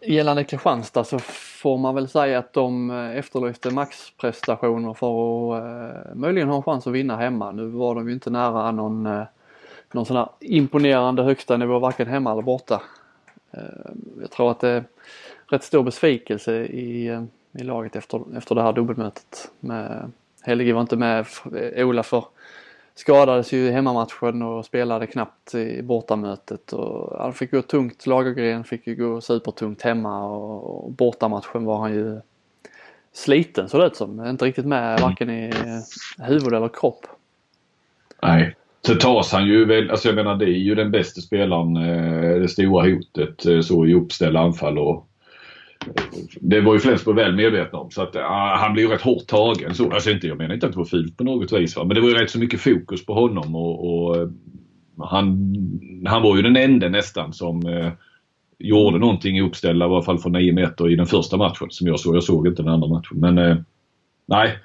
[0.00, 6.14] Gällande Kristianstad så får man väl säga att de eh, efterlyste maxprestationer för att eh,
[6.14, 7.52] möjligen ha en chans att vinna hemma.
[7.52, 9.22] Nu var de ju inte nära någon, eh,
[9.92, 12.82] någon sån här imponerande högsta nivå varken hemma eller borta.
[13.50, 14.84] Eh, jag tror att det är
[15.46, 17.22] rätt stor besvikelse i, eh,
[17.52, 19.50] i laget efter, efter det här dubbelmötet.
[19.60, 21.26] Med, Helge var inte med,
[21.56, 22.24] eh, Ola för
[22.98, 26.72] skadades ju i hemmamatchen och spelade knappt i bortamötet.
[26.72, 31.78] Och han fick gå tungt, Lagergren fick ju gå supertungt hemma och, och bortamatchen var
[31.78, 32.20] han ju
[33.12, 34.26] sliten så det som.
[34.26, 35.52] Inte riktigt med varken i
[36.18, 37.06] huvud eller kropp.
[38.22, 38.56] Nej.
[38.80, 42.40] Så tas han ju väl, alltså jag menar det är ju den bästa spelaren, eh,
[42.40, 45.07] det stora hotet eh, så i uppställda anfall och
[46.40, 48.22] det var ju Flensburg väl medvetna om så att uh,
[48.58, 49.74] han blev ju rätt hårt tagen.
[49.74, 51.84] Så, alltså inte, jag menar inte att det var fult på något vis va?
[51.84, 54.28] men det var ju rätt så mycket fokus på honom och, och uh,
[54.98, 55.54] han,
[56.06, 57.90] han var ju den enda nästan som uh,
[58.58, 61.86] gjorde någonting i uppställda, i alla fall från 9 meter i den första matchen som
[61.86, 62.16] jag såg.
[62.16, 63.56] Jag såg inte den andra matchen men eh,
[64.26, 64.58] nej.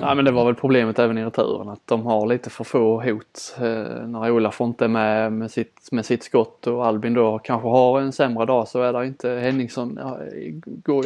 [0.00, 3.02] Nej men det var väl problemet även i returen att de har lite för få
[3.02, 3.56] hot.
[3.58, 7.68] Eh, när Olaf inte är med med sitt, med sitt skott och Albin då kanske
[7.68, 9.98] har en sämre dag så är det inte Henningsson.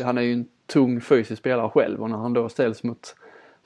[0.05, 3.15] Han är ju en tung fysisk spelare själv och när han då ställs mot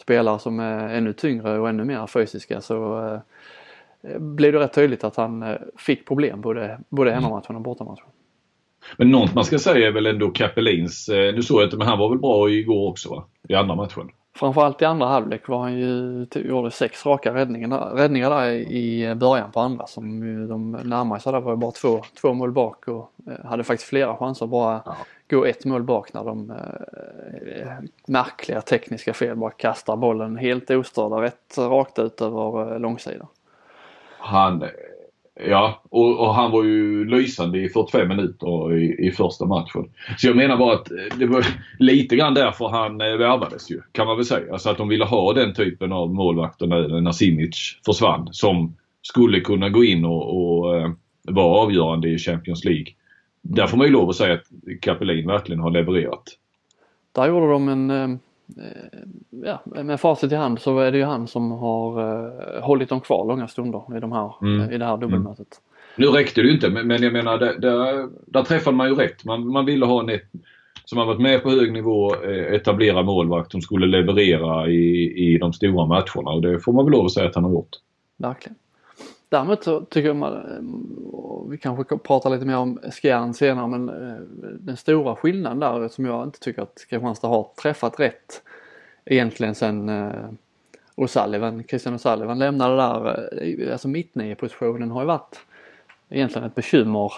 [0.00, 3.06] spelare som är ännu tyngre och ännu mer fysiska så
[4.02, 8.06] eh, blir det rätt tydligt att han eh, fick problem både, både hemmamatchen och bortamatchen.
[8.96, 11.86] Men något man ska säga är väl ändå Kapelins, eh, nu såg jag inte men
[11.86, 13.24] han var väl bra igår också va?
[13.48, 14.10] I andra matchen?
[14.38, 19.52] Framförallt i andra halvlek var han ju, gjorde sex raka räddningar, räddningar där i början
[19.52, 23.12] på andra som de närmare sig där var ju bara två, två mål bak och
[23.26, 24.96] eh, hade faktiskt flera chanser att bara ja.
[25.30, 27.72] gå ett mål bak när de eh,
[28.06, 33.26] märkliga tekniska fel bara kastar bollen helt ostörda rätt rakt ut över eh, långsidan.
[34.18, 34.64] Han
[35.46, 39.90] Ja, och, och, han var ju lysande i 45 minuter i, i första matchen.
[40.18, 41.46] Så jag menar bara att eh, det var
[41.78, 44.52] lite grann därför han eh, värvades ju, kan man väl säga.
[44.52, 49.40] Alltså att de ville ha den typen av målvakter när, när Simic försvann som skulle
[49.40, 50.90] kunna gå in och, och eh,
[51.22, 52.86] vara avgörande i Champions League.
[53.42, 56.24] Där får man ju lov att säga att Capelin verkligen har levererat.
[57.12, 58.08] Där gjorde de en Eh,
[59.30, 63.00] ja, med facit i hand så är det ju han som har uh, hållit dem
[63.00, 64.70] kvar långa stunder i, de här, mm.
[64.70, 65.38] i det här dubbelmötet.
[65.38, 66.10] Mm.
[66.10, 68.94] Nu räckte det ju inte men, men jag menar där, där, där träffade man ju
[68.94, 69.24] rätt.
[69.24, 70.30] Man, man ville ha en ett,
[70.84, 75.38] som har varit med på hög nivå, eh, etablera målvakt som skulle leverera i, i
[75.38, 77.76] de stora matcherna och det får man väl lov att säga att han har gjort.
[78.16, 78.56] Verkligen.
[79.28, 83.88] Däremot så tycker jag man, eh, vi kanske pratar lite mer om Skjern senare men
[83.88, 84.20] eh,
[84.60, 88.42] den stora skillnaden där som jag inte tycker att Kristianstad har träffat rätt
[89.04, 90.28] egentligen sen eh,
[90.96, 93.28] O'Sullivan, Christian O'Sullivan lämnade där,
[93.62, 95.40] alltså alltså mittnio-positionen har ju varit
[96.08, 97.12] egentligen ett bekymmer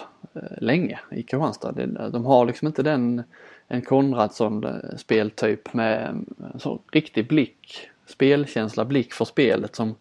[0.57, 1.71] länge i Kristianstad.
[2.11, 3.23] De har liksom inte den,
[3.67, 4.65] en Konradsson
[4.97, 6.07] speltyp med
[6.53, 9.95] en så riktig blick, spelkänsla, blick för spelet som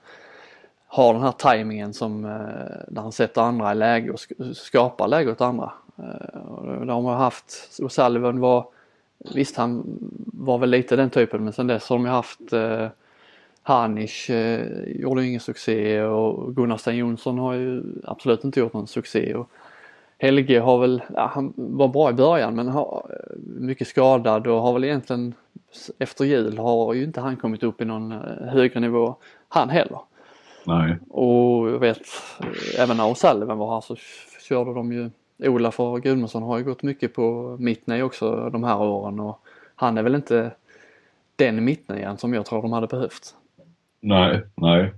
[0.93, 2.31] har den här tajmingen som eh,
[2.89, 4.21] där han sätter andra i läge och
[4.57, 5.73] skapar läge åt andra.
[5.99, 8.67] Eh, Det har man haft, och Salven var
[9.35, 9.83] Visst han
[10.33, 12.87] var väl lite den typen men sen dess har de ju haft eh,
[13.63, 18.87] Hanish eh, gjorde ingen succé och Gunnar Sten Jonsson har ju absolut inte gjort någon
[18.87, 19.35] succé.
[19.35, 19.51] Och
[20.19, 24.63] Helge har väl, ja, han var bra i början men har eh, mycket skadad och
[24.63, 25.35] har väl egentligen
[25.99, 29.17] efter jul har ju inte han kommit upp i någon högre nivå
[29.49, 30.01] han heller.
[30.65, 30.97] Nej.
[31.09, 32.03] Och jag vet
[32.79, 33.97] även när O'Sullivan var här så
[34.49, 38.81] körde de ju Olaf och Gudmundsson har ju gått mycket på mittnej också de här
[38.81, 39.41] åren och
[39.75, 40.51] han är väl inte
[41.37, 43.35] den mittnian som jag tror de hade behövt.
[44.01, 44.93] Nej, nej.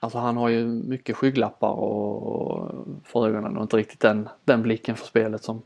[0.00, 2.70] Alltså han har ju mycket skygglappar och
[3.04, 5.62] för ögonen och inte riktigt den, den blicken för spelet som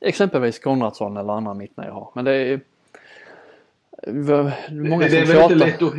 [0.00, 2.10] exempelvis Konradsson eller andra mittnior har.
[2.14, 2.60] Men det är
[4.70, 5.54] många det, det som tjatar.
[5.54, 5.94] Lätt att...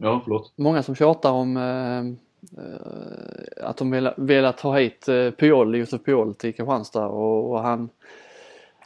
[0.00, 0.52] Ja, förlåt.
[0.56, 2.18] Många som tjatar om eh,
[2.56, 5.46] Eh, att de velat, velat ha hit eh,
[5.78, 7.88] Josef Piol till Kristianstad och, och han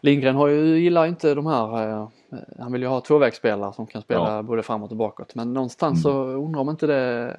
[0.01, 2.09] Lindgren har ju, gillar inte de här, eh,
[2.59, 4.43] han vill ju ha tvåvägsspelare som kan spela ja.
[4.43, 6.14] både framåt och bakåt men någonstans mm.
[6.14, 7.37] så undrar om inte det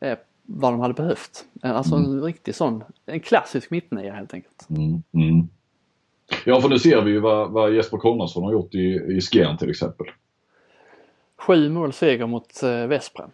[0.00, 0.16] är
[0.46, 1.44] vad de hade behövt.
[1.62, 2.10] Alltså mm.
[2.10, 4.66] en riktig sån, en klassisk mittnia helt enkelt.
[4.70, 5.02] Mm.
[5.12, 5.48] Mm.
[6.44, 9.58] Ja för nu ser vi ju vad, vad Jesper Konradsson har gjort i, i Skjern
[9.58, 10.06] till exempel.
[11.46, 13.30] Sju mål seger mot eh, Vesprem.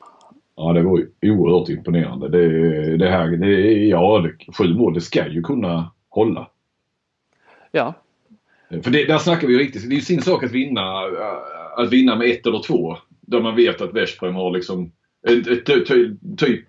[0.56, 2.28] Ja, det var ju oerhört imponerande.
[2.28, 6.50] Det, det här, det, ja, det, sju mål, det ska ju kunna hålla.
[7.72, 7.94] Ja.
[8.82, 10.82] För det, där snackar vi ju riktigt, det är ju sin sak att vinna,
[11.76, 12.96] att vinna med ett eller två.
[13.20, 14.92] Där man vet att Veszprem har liksom
[15.28, 15.86] ett, ett, ett,
[16.38, 16.64] typ,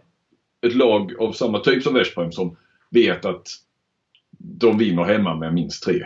[0.61, 2.57] ett lag av samma typ som Veszprem som
[2.89, 3.47] vet att
[4.39, 6.05] de vinner hemma med minst tre.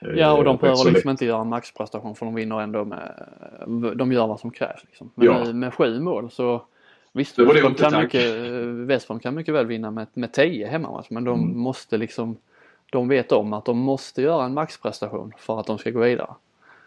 [0.00, 3.26] Ja och de rätt behöver liksom inte göra en maxprestation för de vinner ändå med,
[3.96, 4.84] de gör vad som krävs.
[4.84, 5.10] Liksom.
[5.14, 5.44] Men Ja.
[5.44, 6.62] nu med sju mål så
[7.12, 8.24] visst, Det de kan mycket,
[9.10, 11.58] eh, kan mycket väl vinna med, med 10 hemma men de Mm.
[11.58, 12.36] måste liksom,
[12.92, 16.30] de vet om att de måste göra en maxprestation för att de ska gå vidare.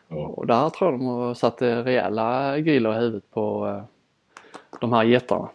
[0.08, 0.16] Ja.
[0.28, 3.84] Och där tror jag de har satt eh, rejäla griller i huvudet på eh,
[4.80, 5.50] de här jättarna.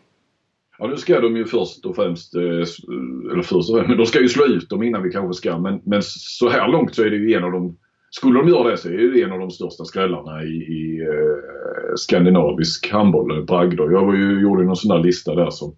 [0.78, 4.06] Ja, nu ska de ju först och främst, eh, eller först och främst, men de
[4.06, 5.58] ska ju slå ut dem innan vi kanske ska.
[5.58, 7.76] Men, men så här långt så är det ju en av de,
[8.10, 11.00] skulle de göra det så är det ju en av de största skrällarna i, i
[11.00, 13.90] eh, skandinavisk handboll, eh, bragder.
[13.90, 15.76] Jag var ju, gjorde ju någon sån där lista där som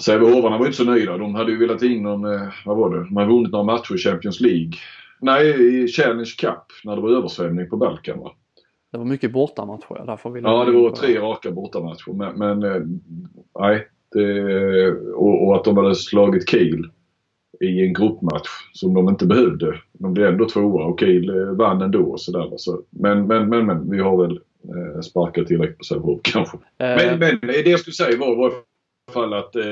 [0.00, 1.18] Sävehofarna var ju inte så nöjda.
[1.18, 3.94] De hade ju velat in någon, eh, vad var det, de hade vunnit några matcher
[3.94, 4.72] i Champions League.
[5.20, 8.32] Nej, i Challenge Cup när det var översvämning på Balkan va?
[8.96, 12.12] Det var mycket bortamatcher därför ville Ja, de det var tre raka bortamatcher.
[12.12, 12.82] Men, men eh,
[13.60, 13.88] nej.
[14.12, 16.90] Det, och, och att de hade slagit Kiel
[17.60, 19.80] i en gruppmatch som de inte behövde.
[19.92, 22.02] De blev ändå tvåa och Kiel eh, vann ändå.
[22.02, 25.84] Och så där, så, men, men, men, men vi har väl eh, sparkat tillräckligt på
[25.84, 26.56] Sävehof kanske.
[26.56, 26.62] Eh,
[26.96, 29.62] Men, men det jag skulle säga var, var i alla fall att eh,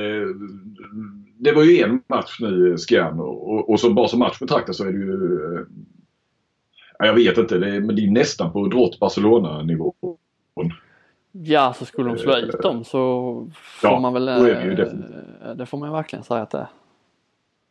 [1.37, 3.19] det var ju en match nu, Skjern.
[3.19, 5.65] Och, och, och som bara som match betraktas så är det ju...
[7.03, 9.93] Eh, ja, jag vet inte, det är, men det är nästan på drott Barcelona-nivå.
[11.31, 12.99] Ja, så skulle de slå ut dem så
[13.53, 14.25] får Ja, man väl...
[14.25, 14.89] det eh, definitivt.
[15.57, 16.67] det får man verkligen säga att det är.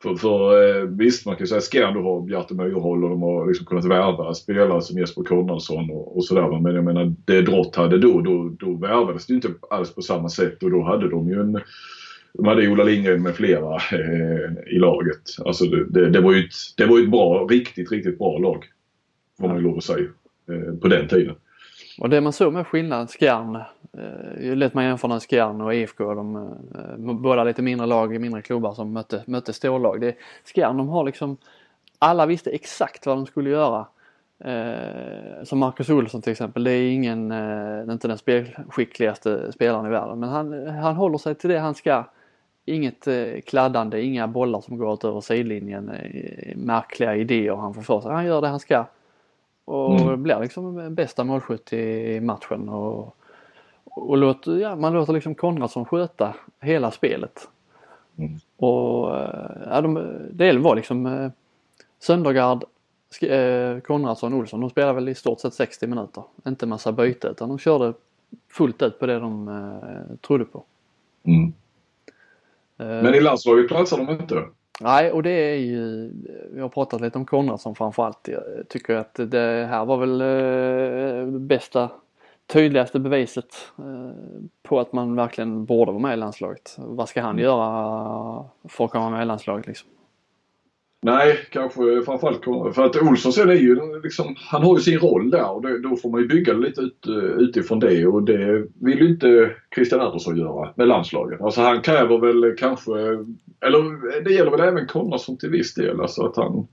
[0.02, 3.22] För, för eh, visst, man kan ju säga Skjern, du har Bjarte Myrhol och de
[3.22, 6.60] har liksom kunnat värva spelare som Jesper Konradsson och, och sådär.
[6.60, 10.02] Men jag menar, det Drott hade då, då, då värvades det ju inte alls på
[10.02, 11.60] samma sätt och då hade de ju en
[12.38, 15.22] de hade Ola Lindgren med flera eh, i laget.
[15.44, 18.64] Alltså det, det, det var ju ett, det var ett bra, riktigt, riktigt bra lag.
[19.40, 20.08] Får man ju lov att säga.
[20.82, 21.36] På den tiden.
[21.98, 23.62] Och det man såg med skillnad, Skjern, eh,
[24.38, 28.14] det är lätt man jämför när Skjern och IFK, de, eh, båda lite mindre lag
[28.14, 30.00] i mindre klubbar som mötte, mötte storlag.
[30.00, 30.16] Det,
[30.54, 31.36] Skjern de har liksom,
[31.98, 33.86] alla visste exakt vad de skulle göra.
[34.44, 39.52] Eh, som Marcus Olsson till exempel, det är ingen, eh, det är inte den spelskickligaste
[39.52, 42.04] spelaren i världen men han, han håller sig till det han ska.
[42.64, 47.82] Inget eh, kladdande, inga bollar som går ut över sidlinjen, eh, märkliga idéer han får
[47.82, 48.12] för sig.
[48.12, 48.86] Han gör det han ska.
[49.64, 50.22] Och Mm.
[50.22, 52.68] blir liksom bästa målskytt i matchen.
[52.68, 53.16] Och,
[53.84, 57.48] och låter, ja, man låter liksom Konradsson sköta hela spelet.
[58.18, 58.32] Mm.
[58.56, 61.30] Och eh, ja, de, det var liksom eh,
[61.98, 62.64] Söndergaard,
[63.20, 64.60] eh, Konradsson, Olsson.
[64.60, 66.22] De spelade väl i stort sett 60 minuter.
[66.46, 67.92] Inte massa byte utan de körde
[68.50, 70.64] fullt ut på det de eh, trodde på.
[71.24, 71.52] Mm.
[72.76, 74.42] Men i landslaget platsar de inte.
[74.80, 76.10] Nej, och det är ju,
[76.50, 78.28] vi har pratat lite om Konradsson framförallt.
[78.28, 81.90] Jag tycker att det här var väl eh, bästa,
[82.46, 84.10] tydligaste beviset eh,
[84.62, 86.76] på att man verkligen borde vara med i landslaget.
[86.78, 89.90] Vad ska han göra för att komma med i landslaget liksom?
[91.04, 92.44] Nej, kanske framförallt
[92.74, 95.78] för att Olsson sen är ju liksom, han har ju sin roll där och det,
[95.78, 99.50] då får man ju bygga lite ut, eh, utifrån det och det vill ju inte
[99.74, 101.40] Christian Andersson göra med landslaget.
[101.40, 102.92] Alltså han kräver väl kanske,
[103.66, 106.66] eller det gäller väl även Konradsson till viss del, alltså att han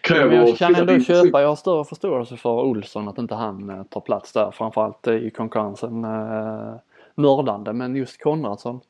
[0.00, 0.34] kräver...
[0.34, 4.00] Jag kan ändå köpa, jag har större förståelse för Olsson att inte han eh, tar
[4.00, 4.50] plats där.
[4.50, 6.74] Framförallt i konkurrensen eh,
[7.14, 7.72] mördande.
[7.72, 8.80] Men just Konradsson.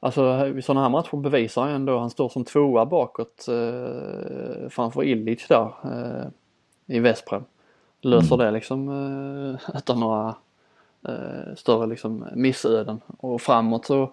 [0.00, 5.04] Alltså i sådana här matcher bevisar han ändå, han står som tvåa bakåt eh, framför
[5.04, 6.28] Illich där eh,
[6.96, 7.44] i Vesprem.
[8.00, 10.34] Löser det liksom eh, utan några
[11.08, 13.00] eh, större liksom missöden.
[13.06, 14.12] Och framåt så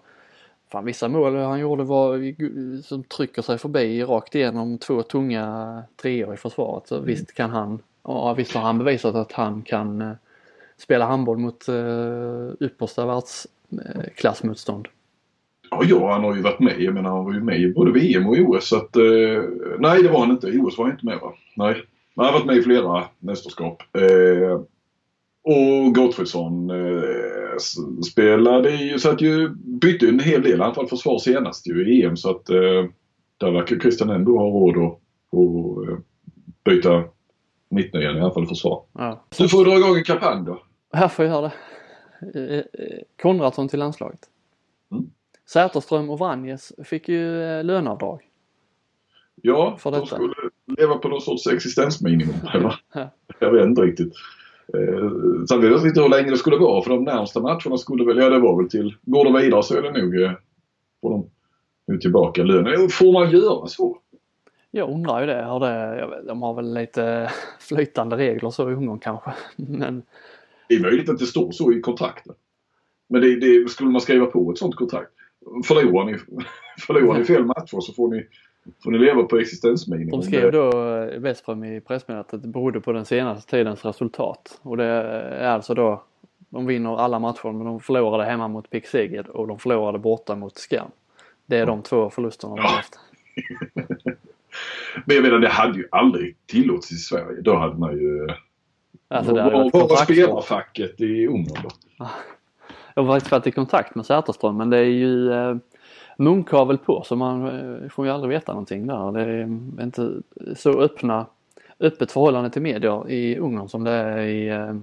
[0.72, 6.34] Fan vissa mål han gjorde var som trycker sig förbi rakt igenom två tunga treor
[6.34, 6.86] i försvaret.
[6.88, 10.12] Så visst kan han, ja visst har han bevisat att han kan eh,
[10.76, 14.88] spela handboll mot eh, yppersta världsklassmotstånd.
[15.70, 16.80] Ja, ja, han har ju varit med.
[16.80, 18.68] Jag menar, han var ju med i både VM och OS.
[18.68, 19.42] Så att, eh,
[19.78, 20.48] nej, det var han inte.
[20.48, 21.32] I OS var han inte med va?
[21.56, 21.74] Nej.
[22.14, 23.82] Men han har varit med i flera mästerskap.
[23.92, 24.60] Eh,
[25.48, 27.58] och Gottfridsson eh,
[28.10, 32.16] spelade ju, så att ju, bytte en hel del anfall försvar senast ju i EM.
[32.16, 32.84] Så att eh,
[33.38, 34.92] där verkar Christian ändå ha råd att,
[35.38, 35.98] att eh,
[36.64, 37.04] byta
[37.68, 38.84] mittnian i anfall och försvar.
[38.92, 39.24] Ja.
[39.38, 40.62] Du får dra igång en kampanj då.
[40.92, 41.50] Här får jag göra
[42.22, 42.40] det.
[42.40, 44.20] Eh, eh, Konradsson till landslaget.
[44.92, 45.10] Mm.
[45.52, 47.22] Säterström och Vranjes fick ju
[47.62, 48.20] löneavdrag.
[49.42, 50.16] Ja, För de detta.
[50.16, 50.34] skulle
[50.78, 52.34] leva på någon sorts existensminimum.
[52.54, 52.80] Eller?
[52.92, 53.10] Ja.
[53.38, 54.12] Jag vet inte riktigt.
[54.74, 58.04] Eh, sen vet jag inte hur länge det skulle vara för de närmsta matcherna skulle
[58.04, 60.32] väl, ja det var väl till, går de vidare så är det nog, eh,
[61.00, 61.30] får de
[61.86, 62.88] nu tillbaka lönen.
[62.88, 63.98] Får man göra så?
[64.70, 65.42] Jag undrar ju det.
[65.42, 69.30] Har det jag vet, de har väl lite flytande regler så i Ungern kanske.
[69.56, 70.02] Men
[70.68, 72.34] Det är möjligt att det står så i kontrakten.
[73.08, 75.10] Men det, det, skulle man skriva på ett sånt kontrakt,
[75.64, 76.18] förlorar ni,
[76.86, 78.26] förlorar ni fel matcher så får ni
[78.84, 80.10] Får ni leva på existensminimum.
[80.10, 84.60] De skrev då, eh, Westström i pressmeddelandet, att det berodde på den senaste tidens resultat.
[84.62, 86.02] Och det är alltså då,
[86.48, 90.36] de vinner alla matcher men de förlorade hemma mot Pick Seged och de förlorade borta
[90.36, 90.90] mot Skam.
[91.46, 92.98] Det är de två förlusterna de har haft.
[95.04, 97.40] Men jag menar det hade ju aldrig tillåtits i Sverige.
[97.40, 98.28] Då hade man ju...
[99.08, 100.06] Alltså det hade var kontraktsbrott.
[100.06, 101.70] spelarfacket i Ungern då?
[102.94, 105.32] Jag har faktiskt varit i kontakt med Säterström men det är ju
[106.18, 109.12] munkavle munkavel på så man eh, får ju aldrig veta någonting där.
[109.12, 110.12] Det är eh, inte
[110.56, 111.26] så öppna,
[111.80, 114.76] öppet förhållande till medier i Ungern som det är i, eh,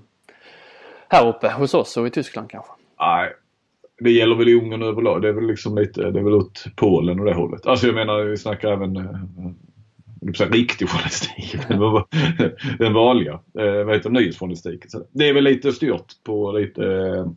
[1.09, 2.71] här uppe hos oss och i Tyskland kanske.
[2.99, 3.33] Nej.
[3.99, 5.21] Det gäller väl i Ungern överlag.
[5.21, 7.65] Det är väl liksom lite, det är väl åt Polen och det hållet.
[7.65, 8.97] Alltså jag menar vi snackar även
[10.33, 11.55] säga riktig journalistik.
[11.67, 11.79] Den
[12.79, 13.33] Den vanliga.
[13.33, 14.91] Eh, vad heter det?
[14.91, 17.27] Så Det är väl lite styrt på lite eh,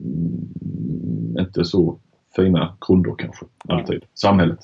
[0.00, 2.00] mm, inte så
[2.36, 3.46] fina grunder kanske.
[3.68, 4.02] Alltid.
[4.14, 4.58] Samhället.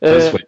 [0.00, 0.40] Eh,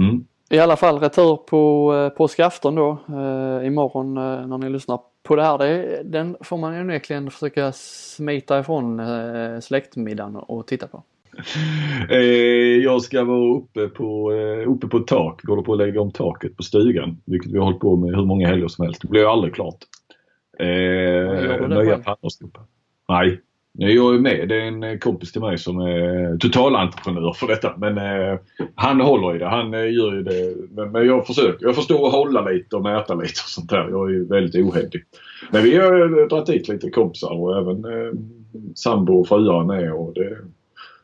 [0.00, 0.24] Mm.
[0.50, 5.36] I alla fall retur på eh, påskafton då eh, imorgon eh, när ni lyssnar på
[5.36, 5.58] det här.
[5.58, 11.02] Det, den får man ju onekligen försöka smita ifrån eh, släktmiddagen och titta på.
[12.10, 12.18] Eh,
[12.82, 15.40] jag ska vara uppe på, eh, uppe på ett tak.
[15.44, 17.22] Vi håller på att lägga om taket på stugan.
[17.24, 19.02] Vilket vi har hållit på med hur många helger som helst.
[19.02, 19.78] Det blir aldrig klart.
[20.58, 22.02] Eh, själv?
[22.02, 22.46] pannor ska
[23.80, 23.86] Nej.
[23.88, 24.48] Nej, Jag är med.
[24.48, 27.74] Det är en eh, kompis till mig som är totalentreprenör för detta.
[27.76, 28.38] Men eh,
[28.74, 29.46] han håller i det.
[29.48, 30.54] Han eh, gör ju det.
[30.70, 31.66] Men, men jag försöker.
[31.66, 33.88] Jag förstår att hålla lite och mäta lite och sånt där.
[33.90, 35.04] Jag är ju väldigt ohändig.
[35.50, 38.12] Men vi har eh, dragit dit lite kompisar och även eh,
[38.74, 39.92] sambo och fruar med.
[39.92, 40.36] Och det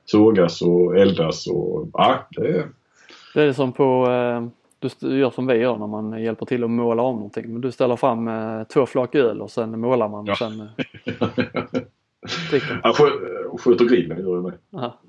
[0.05, 2.65] sågas och eldas och ja, det är...
[3.35, 4.47] Det är som på, eh,
[5.01, 7.53] du gör som vi gör när man hjälper till att måla om någonting.
[7.53, 10.33] Men du ställer fram eh, två flak öl och sen målar man Ja.
[10.33, 11.81] och sen eh,
[12.27, 14.55] skö- sköter grillen gör jag med.
[14.77, 15.01] Aha.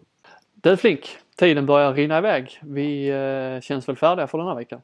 [0.63, 1.01] Du Flink,
[1.39, 2.59] tiden börjar rinna iväg.
[2.63, 4.79] Vi eh, känns väl färdiga för den här veckan.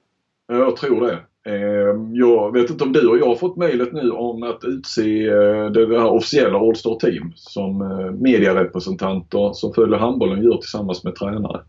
[0.47, 1.19] Jag tror det.
[1.51, 5.27] Eh, Jag vet inte om du och jag har fått mejlet nu om att utse
[5.27, 10.57] eh, det det här officiella All Star Team som eh, medierepresentanter som följer handbollen gör
[10.57, 11.61] tillsammans med tränare.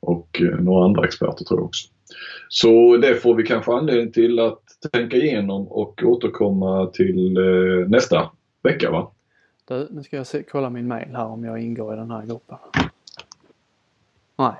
[0.00, 1.88] Och några andra experter tror jag också.
[2.48, 7.38] Så det får vi kanske anledning till att tänka igenom och återkomma till
[7.88, 8.30] nästa
[8.62, 9.10] vecka va?
[9.68, 12.26] Du, nu ska jag se, kolla min mail här om jag ingår i den här
[12.26, 12.58] gruppen.
[14.36, 14.54] Nej,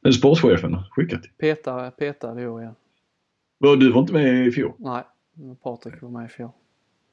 [0.00, 1.20] Men sportchefen skickat.
[1.38, 2.74] peta, peta det år igen.
[3.58, 4.72] Vad, Du var inte med i fjol?
[4.76, 5.02] Nej,
[5.62, 6.50] Patrik var med i fjol.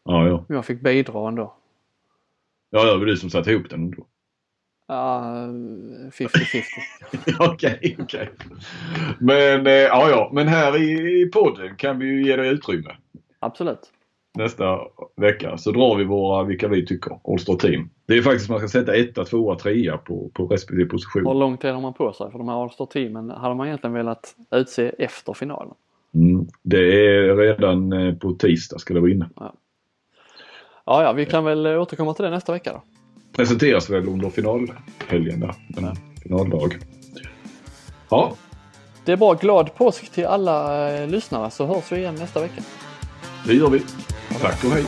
[0.03, 0.45] Ja, ja.
[0.49, 1.53] Jag fick bidra ändå.
[2.69, 4.05] Ja, det var du som satte ihop den då.
[4.87, 5.21] Ja,
[6.11, 6.63] 50-50.
[7.39, 8.29] Okej, okej.
[9.19, 12.95] Men eh, ja, ja, men här i, i podden kan vi ju ge dig utrymme.
[13.39, 13.91] Absolut.
[14.37, 14.79] Nästa
[15.15, 17.89] vecka så drar vi våra, vilka vi tycker, All-Star Team.
[18.05, 21.39] Det är faktiskt man ska sätta etta, tvåa, trea på, på respektive Hur position.
[21.39, 23.29] lång tid har man på sig för de här All-Star-teamen?
[23.29, 25.73] Hade man egentligen velat utse efter finalen?
[26.13, 26.47] Mm.
[26.63, 26.77] Det
[27.07, 29.29] är redan eh, på tisdag ska det vara inne.
[30.85, 32.81] Ja, ja, vi kan väl återkomma till det nästa vecka då.
[33.35, 35.55] Presenteras väl under finalhelgen där.
[35.77, 36.77] En finaldag.
[38.09, 38.33] Ja,
[39.05, 39.33] Det är bra.
[39.33, 42.61] Glad påsk till alla eh, lyssnare så hörs vi igen nästa vecka.
[43.47, 43.81] det gör vi.
[44.37, 44.85] Tack och hej.